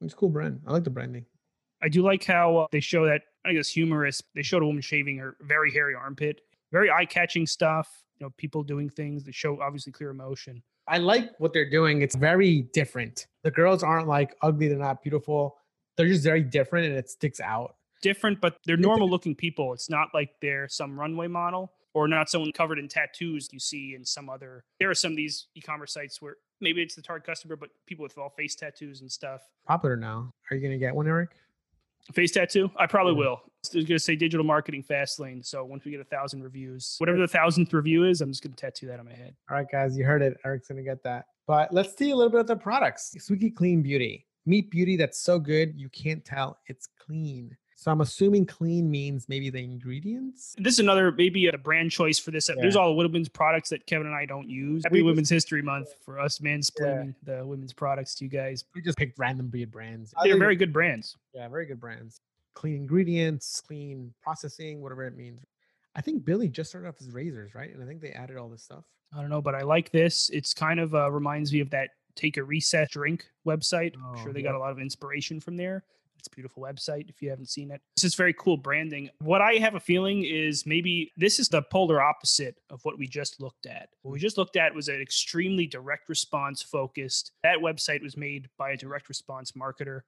It's 0.00 0.12
a 0.12 0.16
cool 0.16 0.28
brand. 0.28 0.60
I 0.66 0.72
like 0.72 0.84
the 0.84 0.90
branding. 0.90 1.24
I 1.82 1.88
do 1.88 2.02
like 2.02 2.24
how 2.24 2.56
uh, 2.56 2.66
they 2.72 2.80
show 2.80 3.06
that. 3.06 3.22
I 3.44 3.54
guess 3.54 3.68
humorous. 3.68 4.22
They 4.34 4.42
showed 4.42 4.62
a 4.62 4.66
woman 4.66 4.82
shaving 4.82 5.16
her 5.18 5.36
very 5.40 5.72
hairy 5.72 5.94
armpit. 5.94 6.42
Very 6.72 6.90
eye-catching 6.90 7.46
stuff. 7.46 7.88
You 8.18 8.26
know, 8.26 8.34
people 8.36 8.62
doing 8.62 8.90
things. 8.90 9.24
They 9.24 9.32
show 9.32 9.60
obviously 9.62 9.92
clear 9.92 10.10
emotion. 10.10 10.62
I 10.86 10.98
like 10.98 11.30
what 11.38 11.52
they're 11.52 11.70
doing. 11.70 12.02
It's 12.02 12.16
very 12.16 12.62
different. 12.74 13.28
The 13.44 13.50
girls 13.50 13.82
aren't 13.82 14.08
like 14.08 14.36
ugly. 14.42 14.68
They're 14.68 14.76
not 14.76 15.02
beautiful. 15.02 15.56
They're 15.96 16.08
just 16.08 16.24
very 16.24 16.42
different, 16.42 16.88
and 16.88 16.96
it 16.96 17.08
sticks 17.08 17.40
out. 17.40 17.76
Different, 18.02 18.40
but 18.40 18.56
they're 18.64 18.76
normal-looking 18.76 19.34
people. 19.34 19.72
It's 19.72 19.90
not 19.90 20.08
like 20.14 20.30
they're 20.40 20.68
some 20.68 20.98
runway 20.98 21.28
model 21.28 21.72
or 21.94 22.08
not 22.08 22.30
someone 22.30 22.52
covered 22.52 22.78
in 22.78 22.88
tattoos 22.88 23.48
you 23.52 23.58
see 23.58 23.94
in 23.94 24.04
some 24.04 24.28
other 24.28 24.64
there 24.78 24.90
are 24.90 24.94
some 24.94 25.12
of 25.12 25.16
these 25.16 25.48
e-commerce 25.54 25.92
sites 25.92 26.22
where 26.22 26.36
maybe 26.60 26.82
it's 26.82 26.94
the 26.94 27.02
target 27.02 27.26
customer 27.26 27.56
but 27.56 27.70
people 27.86 28.02
with 28.02 28.16
all 28.18 28.30
face 28.30 28.54
tattoos 28.54 29.00
and 29.00 29.10
stuff. 29.10 29.42
Popular 29.66 29.96
now. 29.96 30.32
Are 30.50 30.56
you 30.56 30.60
going 30.60 30.72
to 30.72 30.78
get 30.78 30.94
one 30.94 31.06
eric? 31.06 31.30
Face 32.12 32.32
tattoo? 32.32 32.70
I 32.76 32.86
probably 32.86 33.12
yeah. 33.12 33.18
will. 33.18 33.42
I 33.44 33.76
was 33.76 33.84
going 33.84 33.86
to 33.86 33.98
say 33.98 34.16
digital 34.16 34.44
marketing 34.44 34.82
fast 34.82 35.20
lane 35.20 35.42
so 35.42 35.64
once 35.64 35.84
we 35.84 35.90
get 35.90 36.00
a 36.00 36.04
thousand 36.04 36.42
reviews 36.42 36.96
whatever 36.98 37.18
the 37.18 37.28
thousandth 37.28 37.72
review 37.72 38.04
is 38.04 38.20
i'm 38.20 38.30
just 38.30 38.42
going 38.42 38.54
to 38.54 38.60
tattoo 38.60 38.86
that 38.86 38.98
on 38.98 39.06
my 39.06 39.14
head. 39.14 39.34
All 39.50 39.56
right 39.56 39.66
guys 39.70 39.96
you 39.96 40.04
heard 40.04 40.22
it. 40.22 40.36
Eric's 40.44 40.68
going 40.68 40.78
to 40.78 40.84
get 40.84 41.02
that. 41.04 41.26
But 41.46 41.72
let's 41.72 41.96
see 41.96 42.10
a 42.10 42.16
little 42.16 42.30
bit 42.30 42.40
of 42.40 42.46
the 42.46 42.56
products. 42.56 43.14
Squeaky 43.18 43.50
clean 43.50 43.82
beauty. 43.82 44.26
Meet 44.46 44.70
beauty 44.70 44.96
that's 44.96 45.18
so 45.18 45.38
good 45.38 45.74
you 45.76 45.88
can't 45.90 46.24
tell 46.24 46.58
it's 46.66 46.88
clean 46.98 47.56
so 47.80 47.90
I'm 47.90 48.02
assuming 48.02 48.44
clean 48.44 48.90
means 48.90 49.26
maybe 49.26 49.48
the 49.48 49.64
ingredients. 49.64 50.54
This 50.58 50.74
is 50.74 50.80
another 50.80 51.10
maybe 51.12 51.46
a 51.46 51.56
brand 51.56 51.90
choice 51.90 52.18
for 52.18 52.30
this. 52.30 52.50
Yeah. 52.50 52.56
There's 52.60 52.76
all 52.76 52.88
the 52.88 52.94
women's 52.94 53.30
products 53.30 53.70
that 53.70 53.86
Kevin 53.86 54.06
and 54.06 54.14
I 54.14 54.26
don't 54.26 54.50
use. 54.50 54.82
Happy 54.84 55.00
Women's 55.00 55.30
History 55.30 55.62
Month 55.62 55.88
for 56.04 56.20
us 56.20 56.40
mansplaining 56.40 57.14
yeah. 57.26 57.36
the 57.38 57.46
women's 57.46 57.72
products 57.72 58.14
to 58.16 58.24
you 58.24 58.30
guys. 58.30 58.66
We 58.74 58.82
just 58.82 58.98
picked 58.98 59.18
random 59.18 59.48
breed 59.48 59.70
brands. 59.70 60.12
They're 60.22 60.36
very 60.36 60.56
good 60.56 60.74
brands. 60.74 61.16
Yeah, 61.32 61.48
very 61.48 61.64
good 61.64 61.80
brands. 61.80 62.20
Clean 62.52 62.76
ingredients, 62.76 63.62
clean 63.66 64.12
processing, 64.22 64.82
whatever 64.82 65.06
it 65.06 65.16
means. 65.16 65.40
I 65.96 66.02
think 66.02 66.22
Billie 66.22 66.48
just 66.48 66.68
started 66.68 66.86
off 66.86 66.96
as 67.00 67.08
razors, 67.08 67.54
right? 67.54 67.72
And 67.72 67.82
I 67.82 67.86
think 67.86 68.02
they 68.02 68.10
added 68.10 68.36
all 68.36 68.50
this 68.50 68.62
stuff. 68.62 68.84
I 69.16 69.22
don't 69.22 69.30
know, 69.30 69.40
but 69.40 69.54
I 69.54 69.62
like 69.62 69.90
this. 69.90 70.28
It's 70.34 70.52
kind 70.52 70.80
of 70.80 70.94
uh, 70.94 71.10
reminds 71.10 71.50
me 71.50 71.60
of 71.60 71.70
that 71.70 71.88
take 72.14 72.36
a 72.36 72.44
recess 72.44 72.90
drink 72.90 73.24
website. 73.46 73.94
Oh, 73.96 74.10
I'm 74.10 74.22
sure 74.22 74.34
they 74.34 74.42
got 74.42 74.54
a 74.54 74.58
lot 74.58 74.70
of 74.70 74.78
inspiration 74.78 75.40
from 75.40 75.56
there. 75.56 75.82
It's 76.20 76.28
a 76.28 76.36
beautiful 76.36 76.62
website 76.62 77.08
if 77.08 77.22
you 77.22 77.30
haven't 77.30 77.48
seen 77.48 77.70
it. 77.70 77.80
This 77.96 78.04
is 78.04 78.14
very 78.14 78.34
cool 78.34 78.58
branding. 78.58 79.08
What 79.20 79.40
I 79.40 79.54
have 79.54 79.74
a 79.74 79.80
feeling 79.80 80.24
is 80.24 80.66
maybe 80.66 81.12
this 81.16 81.38
is 81.38 81.48
the 81.48 81.62
polar 81.62 82.02
opposite 82.02 82.58
of 82.68 82.84
what 82.84 82.98
we 82.98 83.06
just 83.06 83.40
looked 83.40 83.64
at. 83.64 83.88
What 84.02 84.12
we 84.12 84.18
just 84.18 84.36
looked 84.36 84.56
at 84.56 84.74
was 84.74 84.88
an 84.88 85.00
extremely 85.00 85.66
direct 85.66 86.10
response 86.10 86.60
focused. 86.60 87.32
That 87.42 87.58
website 87.58 88.02
was 88.02 88.18
made 88.18 88.50
by 88.58 88.72
a 88.72 88.76
direct 88.76 89.08
response 89.08 89.52
marketer. 89.52 90.02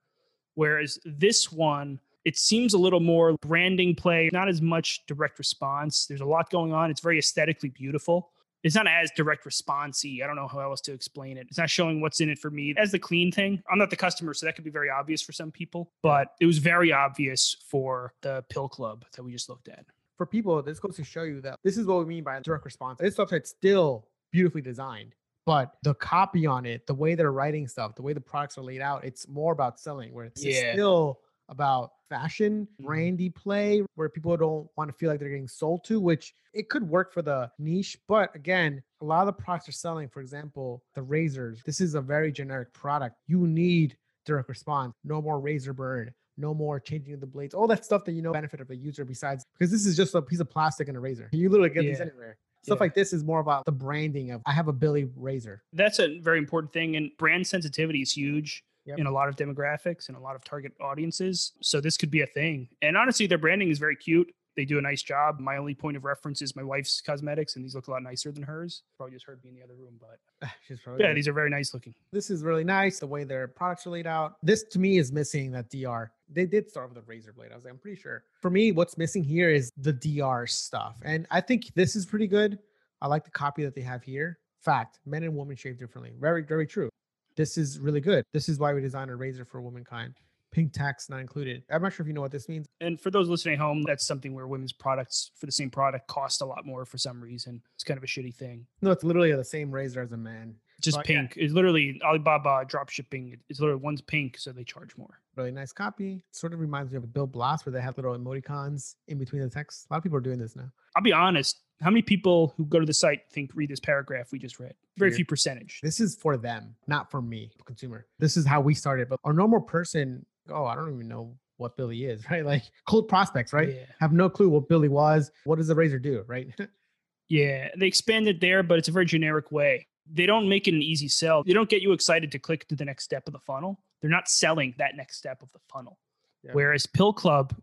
Whereas 0.55 0.99
this 1.07 1.51
one, 1.51 1.99
it 2.27 2.37
seems 2.37 2.75
a 2.75 2.79
little 2.79 3.01
more 3.01 3.37
branding 3.39 3.95
play, 3.95 4.29
not 4.35 4.51
as 4.51 4.61
much 4.61 5.07
direct 5.07 5.39
response. 5.39 6.05
There's 6.05 6.21
a 6.21 6.27
lot 6.27 6.51
going 6.51 6.75
on. 6.75 6.91
It's 6.91 7.01
very 7.01 7.19
aesthetically 7.19 7.71
beautiful 7.71 8.33
it's 8.63 8.75
not 8.75 8.87
as 8.87 9.11
direct 9.17 9.45
responsey. 9.45 10.23
I 10.23 10.27
don't 10.27 10.37
know 10.37 10.49
how 10.49 10.61
else 10.61 10.81
to 10.83 10.93
explain 10.93 11.37
it. 11.37 11.47
It's 11.49 11.59
not 11.59 11.71
showing 11.71 12.01
what's 12.01 12.21
in 12.21 12.31
it 12.31 12.39
for 12.39 12.51
me. 12.51 12.75
As 12.77 12.93
the 12.93 12.99
clean 12.99 13.33
thing, 13.33 13.63
I'm 13.71 13.79
not 13.79 13.91
the 13.91 13.97
customer, 13.97 14.35
so 14.35 14.47
that 14.47 14.55
could 14.55 14.65
be 14.65 14.71
very 14.71 14.91
obvious 14.91 15.23
for 15.23 15.33
some 15.33 15.51
people, 15.51 15.91
but 16.03 16.29
it 16.41 16.47
was 16.47 16.59
very 16.59 16.93
obvious 16.93 17.57
for 17.69 18.13
the 18.23 18.45
pill 18.49 18.69
club 18.69 19.05
that 19.17 19.23
we 19.23 19.33
just 19.33 19.49
looked 19.49 19.69
at. 19.69 19.85
For 20.17 20.27
people, 20.27 20.63
this 20.63 20.79
goes 20.79 20.97
to 20.97 21.05
show 21.05 21.23
you 21.23 21.41
that 21.41 21.59
this 21.65 21.77
is 21.77 21.87
what 21.87 21.99
we 21.99 22.05
mean 22.05 22.23
by 22.23 22.39
direct 22.41 22.65
response. 22.65 22.99
This 23.01 23.17
website's 23.17 23.51
still 23.51 24.07
beautifully 24.31 24.63
designed, 24.63 25.15
but 25.47 25.73
the 25.83 25.95
copy 25.95 26.47
on 26.47 26.65
it, 26.65 26.87
the 26.87 26.95
way 26.95 27.15
they're 27.15 27.33
writing 27.33 27.67
stuff, 27.67 27.97
the 27.97 28.03
way 28.03 28.13
the 28.13 28.21
products 28.21 28.57
are 28.59 28.63
laid 28.63 28.81
out, 28.81 29.05
it's 29.05 29.27
more 29.27 29.53
about 29.53 29.81
selling. 29.81 30.15
Where 30.15 30.27
it's 30.27 30.45
yeah. 30.45 30.75
still 30.75 31.21
about 31.53 31.93
fashion 32.09 32.67
mm-hmm. 32.67 32.87
brandy 32.87 33.31
play 33.31 33.83
where 33.95 34.09
people 34.09 34.37
don't 34.37 34.67
want 34.77 34.91
to 34.91 34.97
feel 34.97 35.09
like 35.09 35.21
they're 35.21 35.29
getting 35.29 35.49
sold 35.49 35.85
to 35.85 36.01
which 36.01 36.35
it 36.53 36.69
could 36.69 36.87
work 36.87 37.13
for 37.13 37.23
the 37.23 37.49
niche 37.59 37.97
but 38.09 38.35
again 38.35 38.83
a 39.01 39.05
lot 39.05 39.21
of 39.21 39.27
the 39.27 39.33
products 39.33 39.69
are 39.69 39.73
selling 39.73 40.09
for 40.09 40.21
example 40.21 40.83
the 40.95 41.03
razors. 41.03 41.61
This 41.65 41.81
is 41.81 41.95
a 41.95 42.01
very 42.01 42.33
generic 42.33 42.73
product. 42.73 43.17
You 43.27 43.47
need 43.47 43.97
direct 44.25 44.49
response. 44.49 44.95
No 45.05 45.21
more 45.21 45.41
razor 45.41 45.73
burn. 45.73 46.13
No 46.39 46.55
more 46.55 46.81
changing 46.81 47.15
of 47.15 47.21
the 47.21 47.27
blades. 47.27 47.55
All 47.55 47.67
that 47.67 47.85
stuff 47.85 48.05
that 48.05 48.13
you 48.13 48.23
know 48.23 48.33
benefit 48.33 48.61
of 48.61 48.69
the 48.69 48.77
user 48.77 49.05
besides 49.05 49.45
because 49.59 49.71
this 49.71 49.85
is 49.85 49.97
just 49.97 50.15
a 50.15 50.23
piece 50.23 50.41
of 50.41 50.49
plastic 50.49 50.89
and 50.89 50.97
a 50.97 51.01
razor. 51.01 51.29
You 51.33 51.51
literally 51.51 51.71
get 51.71 51.85
yeah. 51.85 51.91
these 51.91 52.01
anywhere. 52.01 52.39
Stuff 52.63 52.77
yeah. 52.77 52.85
like 52.85 52.95
this 52.95 53.13
is 53.13 53.25
more 53.25 53.41
about 53.41 53.65
the 53.65 53.73
branding 53.73 54.31
of 54.31 54.41
i 54.47 54.53
have 54.53 54.69
a 54.69 54.73
Billie 54.73 55.09
razor. 55.17 55.63
That's 55.73 55.99
a 55.99 56.21
very 56.21 56.39
important 56.39 56.73
thing 56.73 56.97
and 56.97 57.11
brand 57.19 57.47
sensitivity 57.47 58.03
is 58.03 58.13
huge 58.13 58.63
yep. 58.85 58.99
in 58.99 59.07
a 59.07 59.11
lot 59.11 59.29
of 59.29 59.37
demographics 59.37 60.09
and 60.09 60.17
a 60.17 60.21
lot 60.21 60.37
of 60.37 60.45
target 60.45 60.73
audiences. 60.81 61.53
So 61.61 61.81
this 61.81 61.97
could 61.97 62.11
be 62.11 62.23
a 62.23 62.27
thing. 62.27 62.69
And 62.83 62.97
honestly, 62.97 63.27
their 63.27 63.39
branding 63.39 63.71
is 63.71 63.79
very 63.79 63.97
cute. 63.97 64.33
They 64.55 64.65
do 64.65 64.79
a 64.79 64.83
nice 64.83 65.03
job. 65.03 65.41
My 65.41 65.57
only 65.57 65.75
point 65.75 65.97
of 65.97 66.05
reference 66.05 66.43
is 66.43 66.55
my 66.55 66.63
wife's 66.63 67.01
cosmetics, 67.01 67.57
and 67.57 67.65
these 67.65 67.75
look 67.75 67.89
a 67.89 67.91
lot 67.91 68.03
nicer 68.03 68.31
than 68.31 68.43
hers. 68.43 68.83
Probably 68.99 69.15
just 69.15 69.25
heard 69.25 69.43
me 69.43 69.49
in 69.49 69.57
the 69.57 69.63
other 69.63 69.75
room, 69.75 69.99
but 69.99 70.19
yeah, 70.69 71.07
right. 71.07 71.15
these 71.15 71.27
are 71.27 71.33
very 71.33 71.49
nice 71.49 71.73
looking. 71.73 71.95
This 72.13 72.29
is 72.29 72.43
really 72.43 72.65
nice. 72.65 72.99
The 72.99 73.07
way 73.07 73.25
their 73.25 73.49
products 73.49 73.87
are 73.87 73.91
laid 73.91 74.07
out. 74.07 74.37
This 74.43 74.65
to 74.65 74.79
me 74.79 74.99
is 74.99 75.11
missing 75.11 75.53
that 75.53 75.71
DR. 75.71 76.11
they 76.29 76.45
did 76.45 76.69
start 76.69 76.91
with 76.91 76.99
a 76.99 77.07
razor 77.07 77.33
blade. 77.33 77.51
I 77.53 77.55
was 77.55 77.65
like, 77.65 77.73
I'm 77.73 77.79
pretty 77.79 78.01
sure. 78.01 78.25
For 78.43 78.51
me, 78.51 78.73
what's 78.73 78.99
missing 78.99 79.25
here 79.25 79.49
is 79.49 79.73
the 79.79 79.93
DR 79.93 80.47
stuff. 80.47 80.97
And 81.03 81.27
I 81.31 81.41
think 81.41 81.73
this 81.75 81.97
is 81.97 82.05
pretty 82.05 82.27
good. 82.27 82.59
I 83.01 83.07
like 83.07 83.25
the 83.25 83.31
copy 83.31 83.65
that 83.65 83.75
they 83.75 83.81
have 83.81 84.03
here. 84.03 84.39
Fact, 84.61 84.99
men 85.07 85.25
and 85.25 85.35
women 85.35 85.57
shave 85.57 85.79
differently. 85.79 86.13
Very, 86.21 86.43
very 86.43 86.67
true. 86.67 86.91
This 87.37 87.57
is 87.59 87.79
really 87.79 88.01
good. 88.01 88.25
This 88.33 88.49
is 88.49 88.59
why 88.59 88.73
we 88.73 88.81
designed 88.81 89.11
a 89.11 89.17
razor 89.17 89.45
for 89.45 89.61
womankind. 89.61 90.15
Pink 90.51 90.75
tax 90.75 91.09
not 91.09 91.21
included. 91.21 91.63
I'm 91.71 91.81
not 91.81 91.95
sure 91.95 92.05
if 92.05 92.09
you 92.09 92.13
know 92.13 92.21
what 92.21 92.31
this 92.31 92.47
means. 92.47 92.67
And 92.83 93.01
for 93.01 93.11
those 93.11 93.29
listening 93.29 93.55
at 93.55 93.61
home, 93.61 93.85
that's 93.87 94.07
something 94.07 94.35
where 94.35 94.47
women's 94.47 94.73
products 94.73 95.31
for 95.37 95.47
the 95.47 95.53
same 95.53 95.71
product 95.71 96.09
cost 96.09 96.43
a 96.43 96.45
lot 96.45 96.67
more 96.67 96.85
for 96.85 96.99
some 96.99 97.23
reason. 97.23 97.63
It's 97.75 97.85
kind 97.85 97.97
of 97.97 98.05
a 98.05 98.07
shitty 98.07 98.35
thing. 98.35 98.67
No, 98.83 98.91
it's 98.91 99.03
literally 99.03 99.33
the 99.33 99.45
same 99.45 99.71
razor 99.71 100.03
as 100.03 100.13
a 100.13 100.17
man. 100.19 100.57
Just 100.83 100.99
but, 100.99 101.07
pink. 101.07 101.37
Yeah. 101.37 101.45
It's 101.45 101.55
literally 101.55 101.99
Alibaba 102.05 102.65
drop 102.67 102.91
shipping. 102.91 103.39
It's 103.49 103.61
literally 103.61 103.81
one's 103.81 104.03
pink, 104.03 104.37
so 104.37 104.53
they 104.53 104.65
charge 104.65 104.95
more. 104.99 105.21
Really 105.37 105.53
nice 105.53 105.73
copy. 105.73 106.25
Sort 106.33 106.53
of 106.53 106.61
reminds 106.61 106.91
me 106.91 106.99
of 106.99 107.05
a 107.05 107.07
Bill 107.07 107.27
Blass 107.27 107.65
where 107.65 107.73
they 107.73 107.81
have 107.81 107.97
little 107.97 108.19
emoticons 108.19 108.97
in 109.09 109.19
between 109.19 109.41
the 109.43 109.49
text. 109.49 109.87
A 109.89 109.95
lot 109.95 109.99
of 109.99 110.03
people 110.03 110.19
are 110.19 110.23
doing 110.23 110.39
this 110.39 110.55
now. 110.55 110.71
I'll 110.97 111.03
be 111.03 111.13
honest. 111.13 111.61
How 111.83 111.91
many 111.91 112.03
people 112.03 112.55
who 112.57 112.65
go 112.65 112.79
to 112.79 112.87
the 112.87 112.95
site 112.95 113.23
think 113.31 113.51
read 113.55 113.71
this 113.71 113.81
paragraph 113.81 114.33
we 114.33 114.39
just 114.39 114.61
read? 114.61 114.75
Very 114.99 115.11
few 115.11 115.25
percentage. 115.25 115.81
This 115.83 116.01
is 116.01 116.17
for 116.17 116.37
them, 116.37 116.77
not 116.87 117.11
for 117.11 117.21
me, 117.21 117.51
consumer. 117.65 118.07
This 118.19 118.37
is 118.37 118.47
how 118.47 118.61
we 118.61 118.75
started. 118.75 119.09
But 119.09 119.19
our 119.25 119.33
normal 119.33 119.61
person 119.61 120.25
oh, 120.51 120.65
I 120.65 120.75
don't 120.75 120.95
even 120.95 121.09
know 121.09 121.35
what 121.57 121.77
Billie 121.77 122.05
is, 122.05 122.25
right? 122.31 122.45
Like 122.45 122.65
cold 122.87 123.09
prospects, 123.09 123.53
right? 123.53 123.71
Yeah. 123.71 123.85
Have 124.01 124.13
no 124.13 124.29
clue 124.29 124.49
what 124.49 124.69
Billie 124.69 124.89
was. 124.89 125.31
What 125.45 125.57
does 125.57 125.69
the 125.69 125.75
razor 125.75 125.99
do, 125.99 126.25
right? 126.27 126.49
yeah, 127.29 127.69
they 127.77 127.87
expanded 127.87 128.41
there, 128.41 128.63
but 128.63 128.79
it's 128.79 128.89
a 128.89 128.93
very 128.93 129.07
generic 129.07 129.53
way. 129.53 129.87
They 130.13 130.27
don't 130.27 130.49
make 130.49 130.67
it 130.67 130.75
an 130.75 130.83
easy 130.83 131.09
sell. 131.09 131.45
They 131.45 131.53
don't 131.53 131.69
get 131.69 131.81
you 131.81 131.93
excited 131.93 132.33
to 132.33 132.39
click 132.39 132.67
to 132.69 132.77
the 132.77 132.85
next 132.85 133.05
step 133.05 133.27
of 133.27 133.33
the 133.33 133.39
funnel. 133.39 133.81
They're 134.01 134.11
not 134.11 134.29
selling 134.29 134.75
that 134.79 134.97
next 134.97 135.17
step 135.17 135.43
of 135.43 135.53
the 135.53 135.61
funnel. 135.73 135.99
Yeah. 136.43 136.51
Whereas 136.55 136.87
Pill 136.87 137.13
Club, 137.13 137.55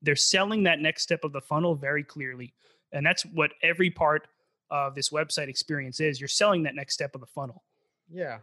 they're 0.00 0.14
selling 0.14 0.62
that 0.62 0.78
next 0.78 1.02
step 1.02 1.24
of 1.24 1.32
the 1.32 1.40
funnel 1.40 1.74
very 1.74 2.04
clearly. 2.04 2.54
And 2.92 3.04
that's 3.04 3.24
what 3.24 3.52
every 3.62 3.90
part 3.90 4.28
of 4.70 4.94
this 4.94 5.10
website 5.10 5.48
experience 5.48 6.00
is. 6.00 6.20
You're 6.20 6.28
selling 6.28 6.62
that 6.64 6.74
next 6.74 6.94
step 6.94 7.14
of 7.14 7.20
the 7.20 7.26
funnel. 7.26 7.62
Yeah. 8.10 8.38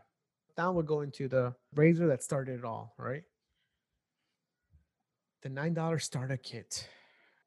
Now 0.57 0.71
we're 0.71 0.83
going 0.83 1.11
to 1.13 1.27
the 1.27 1.53
razor 1.73 2.07
that 2.07 2.23
started 2.23 2.59
it 2.59 2.65
all, 2.65 2.93
right? 2.97 3.23
the 5.45 5.49
$9 5.51 6.01
starter 6.01 6.37
kit. 6.37 6.89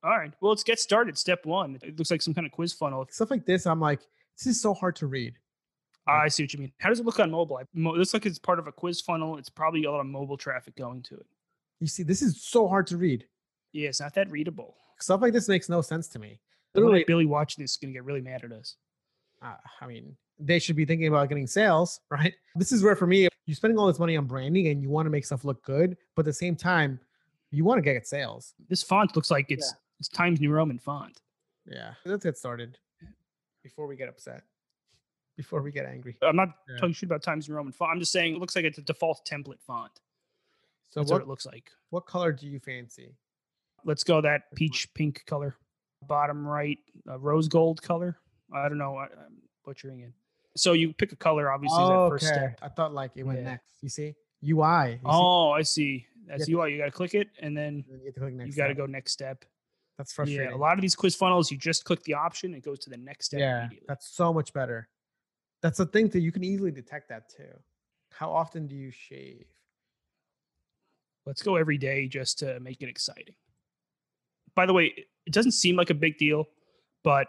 All 0.05 0.17
right. 0.17 0.33
Well, 0.41 0.51
let's 0.51 0.63
get 0.63 0.79
started. 0.79 1.19
Step 1.19 1.45
one. 1.45 1.79
It 1.83 1.99
looks 1.99 2.13
like 2.13 2.23
some 2.23 2.33
kind 2.33 2.47
of 2.47 2.53
quiz 2.53 2.73
funnel. 2.73 3.05
Stuff 3.11 3.33
like 3.33 3.45
this, 3.45 3.67
I'm 3.67 3.81
like, 3.81 4.01
this 4.39 4.47
is 4.47 4.63
so 4.63 4.73
hard 4.73 4.95
to 4.97 5.09
read. 5.09 5.35
I 6.07 6.29
see 6.29 6.45
what 6.45 6.55
you 6.55 6.61
mean. 6.61 6.73
How 6.79 6.89
does 6.89 7.01
it 7.01 7.07
look 7.07 7.21
on 7.21 7.31
mobile? 7.31 7.59
It 7.59 7.69
looks 7.75 8.15
like 8.15 8.25
it's 8.25 8.39
part 8.39 8.61
of 8.61 8.67
a 8.67 8.73
quiz 8.73 9.01
funnel. 9.01 9.37
It's 9.37 9.51
probably 9.51 9.85
a 9.85 9.91
lot 9.91 10.01
of 10.01 10.07
mobile 10.07 10.39
traffic 10.39 10.75
going 10.77 11.03
to 11.03 11.17
it. 11.17 11.27
You 11.81 11.87
see, 11.87 12.03
this 12.03 12.23
is 12.23 12.41
so 12.41 12.67
hard 12.67 12.87
to 12.87 12.97
read. 12.97 13.27
Yeah, 13.73 13.89
it's 13.89 14.01
not 14.01 14.15
that 14.15 14.31
readable. 14.31 14.77
Stuff 15.01 15.21
like 15.21 15.35
this 15.35 15.49
makes 15.49 15.69
no 15.69 15.83
sense 15.83 16.09
to 16.09 16.19
me. 16.19 16.41
Literally, 16.75 17.05
Billie 17.07 17.27
watching 17.27 17.63
this 17.63 17.73
is 17.73 17.77
going 17.77 17.93
to 17.93 17.97
get 17.97 18.05
really 18.05 18.21
mad 18.21 18.45
at 18.45 18.53
us. 18.53 18.77
Uh, 19.43 19.55
I 19.81 19.87
mean, 19.87 20.17
they 20.39 20.59
should 20.59 20.77
be 20.77 20.85
thinking 20.85 21.09
about 21.09 21.29
getting 21.29 21.47
sales, 21.47 22.01
right? 22.11 22.35
This 22.57 22.73
is 22.73 22.83
where, 22.83 22.97
for 22.97 23.07
me, 23.07 23.29
you're 23.47 23.55
spending 23.55 23.79
all 23.79 23.87
this 23.87 23.99
money 23.99 24.17
on 24.17 24.27
branding 24.27 24.69
and 24.69 24.83
you 24.83 24.91
want 24.91 25.07
to 25.07 25.11
make 25.11 25.25
stuff 25.25 25.45
look 25.45 25.63
good, 25.65 25.97
but 26.15 26.23
at 26.23 26.27
the 26.27 26.33
same 26.33 26.57
time, 26.57 27.01
you 27.51 27.65
want 27.65 27.79
to 27.79 27.83
get 27.83 28.07
sales. 28.07 28.55
This 28.69 28.83
font 28.83 29.17
looks 29.17 29.31
like 29.31 29.47
it's 29.49 29.73
yeah. 29.73 29.79
it's 30.01 30.09
Times 30.09 30.41
New 30.41 30.51
Roman 30.51 30.79
font. 30.79 31.21
Yeah, 31.67 31.95
let's 32.05 32.25
get 32.25 32.37
started 32.37 32.79
before 33.63 33.87
we 33.87 33.97
get 33.97 34.09
upset. 34.09 34.43
Before 35.37 35.63
we 35.63 35.71
get 35.71 35.87
angry. 35.87 36.17
I'm 36.23 36.37
not 36.37 36.49
yeah. 36.69 36.79
talking 36.79 36.93
shit 36.93 37.09
about 37.09 37.23
Times 37.23 37.49
New 37.49 37.55
Roman 37.55 37.73
font. 37.73 37.93
I'm 37.93 38.01
just 38.01 38.13
saying 38.13 38.35
it 38.35 38.41
looks 38.41 38.57
like 38.57 38.65
it's 38.65 38.79
a 38.79 38.83
default 38.83 39.25
template 39.25 39.63
font. 39.65 39.93
So 40.91 41.01
That's 41.01 41.11
what, 41.11 41.19
what 41.19 41.23
it 41.23 41.29
looks 41.29 41.47
like. 41.47 41.71
What 41.91 42.07
color 42.07 42.33
do 42.33 42.47
you 42.47 42.59
fancy? 42.59 43.15
Let's 43.85 44.05
go 44.05 44.21
that 44.21 44.55
peach 44.55 44.93
pink 44.95 45.23
color. 45.27 45.57
Bottom 46.07 46.47
right, 46.47 46.79
uh, 47.09 47.19
rose 47.19 47.49
gold 47.49 47.83
color. 47.83 48.19
I 48.53 48.69
don't 48.69 48.79
know. 48.79 48.97
I, 48.97 49.05
am 49.05 49.43
butchering 49.65 50.01
it. 50.01 50.13
So 50.57 50.73
you 50.73 50.93
pick 50.93 51.13
a 51.13 51.17
color, 51.17 51.51
obviously, 51.51 51.79
oh, 51.81 52.05
that 52.05 52.11
first 52.11 52.27
okay. 52.27 52.35
step. 52.35 52.59
I 52.63 52.69
thought 52.69 52.95
like 52.95 53.13
it 53.17 53.25
went 53.25 53.41
yeah. 53.41 53.45
next. 53.45 53.73
You 53.83 53.89
see? 53.89 54.15
UI. 54.43 54.93
You 54.93 55.01
oh, 55.05 55.55
see? 55.55 55.59
I 55.59 55.63
see. 55.63 56.07
That's 56.27 56.49
UI. 56.49 56.73
You 56.73 56.79
got 56.79 56.87
to 56.87 56.91
click 56.91 57.15
it, 57.15 57.29
and 57.41 57.57
then 57.57 57.85
you, 57.89 58.13
you 58.45 58.53
got 58.53 58.69
to 58.69 58.75
go 58.75 58.87
next 58.87 59.13
step. 59.13 59.45
That's 59.99 60.13
frustrating. 60.13 60.51
Yeah, 60.51 60.57
a 60.57 60.57
lot 60.57 60.75
of 60.75 60.81
these 60.81 60.95
quiz 60.95 61.17
funnels, 61.17 61.51
you 61.51 61.59
just 61.59 61.85
click 61.85 62.03
the 62.05 62.15
option, 62.15 62.55
it 62.55 62.63
goes 62.63 62.79
to 62.81 62.91
the 62.91 62.97
next 62.97 63.27
step. 63.27 63.41
Yeah, 63.41 63.69
that's 63.89 64.09
so 64.09 64.33
much 64.33 64.53
better. 64.53 64.89
That's 65.61 65.79
the 65.79 65.87
thing 65.87 66.09
that 66.11 66.21
you 66.21 66.31
can 66.31 66.45
easily 66.45 66.71
detect 66.71 67.09
that 67.09 67.29
too. 67.29 67.53
How 68.13 68.33
often 68.33 68.69
do 68.69 68.77
you 68.77 68.93
shave? 68.93 69.47
Let's 71.27 71.43
go 71.43 71.57
every 71.57 71.79
day 71.79 72.07
just 72.07 72.39
to 72.39 72.61
make 72.61 72.81
it 72.81 72.89
exciting. 72.89 73.35
By 74.55 74.67
the 74.67 74.73
way, 74.73 75.07
it 75.29 75.35
doesn't 75.35 75.53
seem 75.53 75.77
like 75.77 75.91
a 75.91 75.95
big 75.95 76.17
deal, 76.17 76.49
but 77.05 77.29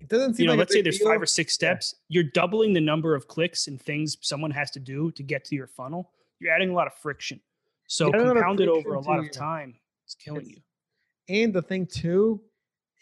it 0.00 0.08
doesn't 0.08 0.34
seem 0.34 0.44
you 0.44 0.46
know, 0.46 0.52
like 0.54 0.60
let's 0.60 0.72
say 0.72 0.80
there's 0.80 0.98
deal. 0.98 1.08
five 1.08 1.20
or 1.20 1.26
six 1.26 1.52
steps. 1.52 1.94
Yeah. 2.08 2.22
You're 2.22 2.30
doubling 2.32 2.72
the 2.72 2.80
number 2.80 3.14
of 3.14 3.28
clicks 3.28 3.68
and 3.68 3.80
things 3.80 4.16
someone 4.22 4.50
has 4.50 4.70
to 4.72 4.80
do 4.80 5.12
to 5.12 5.22
get 5.22 5.44
to 5.44 5.54
your 5.54 5.66
funnel. 5.66 6.10
You're 6.40 6.54
adding 6.54 6.70
a 6.70 6.72
lot 6.72 6.86
of 6.86 6.94
friction. 6.94 7.38
So 7.86 8.10
compounded 8.10 8.68
over 8.68 8.94
a 8.94 9.00
lot 9.00 9.18
of 9.18 9.30
time, 9.30 9.74
it's 10.06 10.14
killing 10.14 10.40
it's, 10.40 10.50
you. 11.28 11.42
And 11.42 11.52
the 11.52 11.60
thing 11.60 11.86
too 11.86 12.40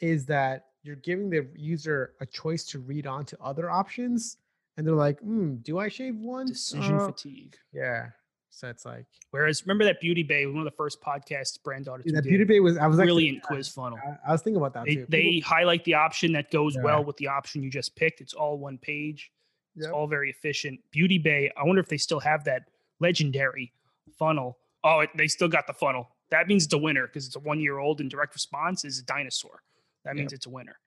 is 0.00 0.26
that 0.26 0.66
you're 0.82 0.96
giving 0.96 1.30
the 1.30 1.48
user 1.54 2.14
a 2.20 2.26
choice 2.26 2.64
to 2.66 2.80
read 2.80 3.06
on 3.06 3.24
to 3.26 3.38
other 3.40 3.70
options, 3.70 4.38
and 4.76 4.84
they're 4.84 4.94
like, 4.94 5.20
hmm, 5.20 5.56
"Do 5.62 5.78
I 5.78 5.88
shave 5.88 6.16
one?" 6.16 6.46
Decision 6.46 6.96
uh, 6.96 7.06
fatigue. 7.06 7.56
Yeah. 7.72 8.08
So 8.50 8.68
it's 8.68 8.84
like. 8.84 9.06
Whereas, 9.30 9.64
remember 9.64 9.84
that 9.84 10.00
Beauty 10.00 10.22
Bay, 10.22 10.46
one 10.46 10.58
of 10.58 10.64
the 10.64 10.70
first 10.72 11.00
podcasts 11.00 11.62
brand 11.62 11.88
audits. 11.88 12.10
Yeah, 12.10 12.16
that 12.16 12.24
Beauty 12.24 12.44
Bay 12.44 12.60
was. 12.60 12.76
I 12.76 12.86
was 12.86 12.96
brilliant 12.96 13.38
actually, 13.38 13.56
quiz 13.56 13.68
funnel. 13.68 13.98
I, 14.04 14.28
I, 14.28 14.32
was 14.32 14.42
thinking 14.42 14.60
about 14.60 14.74
that 14.74 14.84
they, 14.84 14.96
too. 14.96 15.06
They 15.08 15.22
People, 15.22 15.48
highlight 15.48 15.84
the 15.84 15.94
option 15.94 16.32
that 16.32 16.50
goes 16.50 16.74
yeah. 16.74 16.82
well 16.82 17.04
with 17.04 17.16
the 17.16 17.28
option 17.28 17.62
you 17.62 17.70
just 17.70 17.96
picked. 17.96 18.20
It's 18.20 18.34
all 18.34 18.58
one 18.58 18.78
page. 18.78 19.30
It's 19.76 19.86
yep. 19.86 19.94
all 19.94 20.06
very 20.06 20.30
efficient. 20.30 20.80
Beauty 20.90 21.18
Bay. 21.18 21.50
I 21.56 21.64
wonder 21.64 21.80
if 21.80 21.88
they 21.88 21.96
still 21.96 22.20
have 22.20 22.44
that 22.44 22.64
legendary 22.98 23.72
funnel 24.18 24.58
oh, 24.84 25.00
it, 25.00 25.10
they 25.14 25.28
still 25.28 25.48
got 25.48 25.66
the 25.66 25.72
funnel. 25.72 26.08
That 26.30 26.46
means 26.46 26.64
it's 26.64 26.74
a 26.74 26.78
winner 26.78 27.06
because 27.06 27.26
it's 27.26 27.36
a 27.36 27.40
one 27.40 27.60
year 27.60 27.78
old 27.78 28.00
and 28.00 28.10
direct 28.10 28.34
response 28.34 28.84
is 28.84 28.98
a 28.98 29.04
dinosaur. 29.04 29.62
That 30.04 30.14
means 30.14 30.32
yep. 30.32 30.38
it's 30.38 30.46
a 30.46 30.50
winner. 30.50 30.78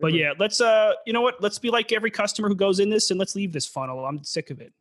But 0.00 0.14
yeah, 0.14 0.32
let's 0.38 0.62
uh, 0.62 0.94
you 1.06 1.12
know 1.12 1.20
what? 1.20 1.42
Let's 1.42 1.58
be 1.58 1.68
like 1.68 1.92
every 1.92 2.10
customer 2.10 2.48
who 2.48 2.54
goes 2.54 2.80
in 2.80 2.88
this 2.88 3.10
and 3.10 3.18
let's 3.18 3.36
leave 3.36 3.52
this 3.52 3.66
funnel. 3.66 4.04
I'm 4.06 4.24
sick 4.24 4.50
of 4.50 4.60
it. 4.60 4.72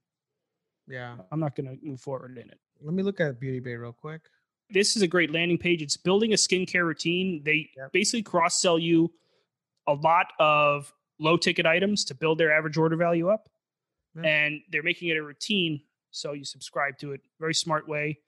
Yeah, 0.89 1.15
I'm 1.32 1.39
not 1.39 1.56
gonna 1.56 1.75
move 1.82 2.02
forward 2.02 2.38
in 2.38 2.49
it. 2.49 2.60
Let 2.82 2.93
me 2.93 3.04
look 3.04 3.19
at 3.19 3.39
Beauty 3.39 3.60
Bay 3.60 3.75
real 3.75 3.93
quick. 3.93 4.21
This 4.71 4.95
is 4.95 5.02
a 5.02 5.08
great 5.08 5.32
landing 5.32 5.58
page. 5.58 5.82
It's 5.82 5.97
building 5.97 6.34
a 6.34 6.36
skincare 6.36 6.86
routine. 6.86 7.41
They 7.43 7.69
yep. 7.78 7.91
basically 7.91 8.23
cross 8.23 8.62
sell 8.62 8.78
you 8.80 9.12
a 9.88 9.93
lot 9.93 10.28
of 10.39 10.93
low 11.19 11.38
ticket 11.38 11.65
items 11.65 12.06
to 12.06 12.15
build 12.15 12.38
their 12.38 12.52
average 12.52 12.78
order 12.78 12.95
value 12.95 13.30
up, 13.30 13.49
yep. 14.15 14.25
and 14.25 14.62
they're 14.71 14.84
making 14.84 15.10
it 15.10 15.17
a 15.17 15.23
routine 15.23 15.82
so 16.12 16.34
you 16.34 16.43
subscribe 16.43 16.97
to 16.99 17.13
it. 17.13 17.21
Very 17.39 17.54
smart 17.54 17.88
way. 17.88 18.19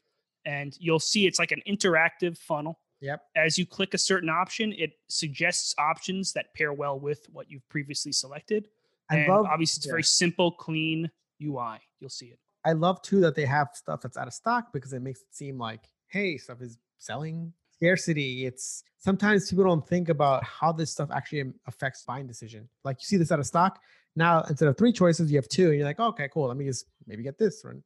And 0.46 0.76
you'll 0.80 1.00
see 1.00 1.28
it's 1.28 1.40
like 1.40 1.52
an 1.52 1.62
interactive 1.68 2.38
funnel. 2.38 2.80
Yep. 3.02 3.22
As 3.36 3.58
you 3.58 3.66
click 3.66 3.94
a 3.94 3.98
certain 3.98 4.30
option, 4.30 4.74
it 4.78 4.92
suggests 5.08 5.74
options 5.78 6.34
that 6.34 6.54
pair 6.56 6.74
well 6.74 7.00
with 7.00 7.26
what 7.32 7.50
you've 7.50 7.68
previously 7.70 8.12
selected. 8.12 8.68
I 9.10 9.18
and 9.18 9.28
love, 9.28 9.46
obviously, 9.46 9.80
it's 9.80 9.88
yeah. 9.88 9.92
very 9.92 10.04
simple, 10.04 10.52
clean 10.52 11.10
UI. 11.44 11.80
You'll 12.00 12.10
see 12.10 12.28
it. 12.28 12.40
I 12.66 12.74
love 12.74 13.02
too 13.02 13.20
that 13.22 13.36
they 13.36 13.46
have 13.46 13.70
stuff 13.74 14.02
that's 14.02 14.18
out 14.18 14.28
of 14.28 14.34
stock 14.34 14.72
because 14.74 14.94
it 14.94 15.02
makes 15.02 15.22
it 15.22 15.34
seem 15.36 15.58
like, 15.58 15.90
hey, 16.08 16.38
stuff 16.38 16.62
is 16.62 16.78
selling. 16.98 17.54
Scarcity. 17.74 18.46
It's 18.46 18.84
sometimes 19.00 19.50
people 19.50 19.64
don't 19.64 19.88
think 19.88 20.10
about 20.10 20.44
how 20.44 20.72
this 20.72 20.92
stuff 20.92 21.10
actually 21.12 21.42
um, 21.42 21.56
affects 21.68 22.04
buying 22.04 22.28
decision. 22.28 22.70
Like 22.84 22.98
you 23.00 23.06
see 23.06 23.18
this 23.18 23.32
out 23.32 23.40
of 23.40 23.48
stock, 23.48 23.80
now 24.16 24.44
instead 24.44 24.68
of 24.68 24.78
three 24.78 24.92
choices, 24.92 25.32
you 25.32 25.38
have 25.38 25.48
two, 25.48 25.70
and 25.70 25.78
you're 25.78 25.86
like, 25.86 26.00
oh, 26.00 26.10
okay, 26.10 26.30
cool. 26.32 26.48
Let 26.48 26.58
me 26.58 26.66
just 26.66 26.86
maybe 27.08 27.24
get 27.24 27.40
this 27.40 27.64
one, 27.64 27.82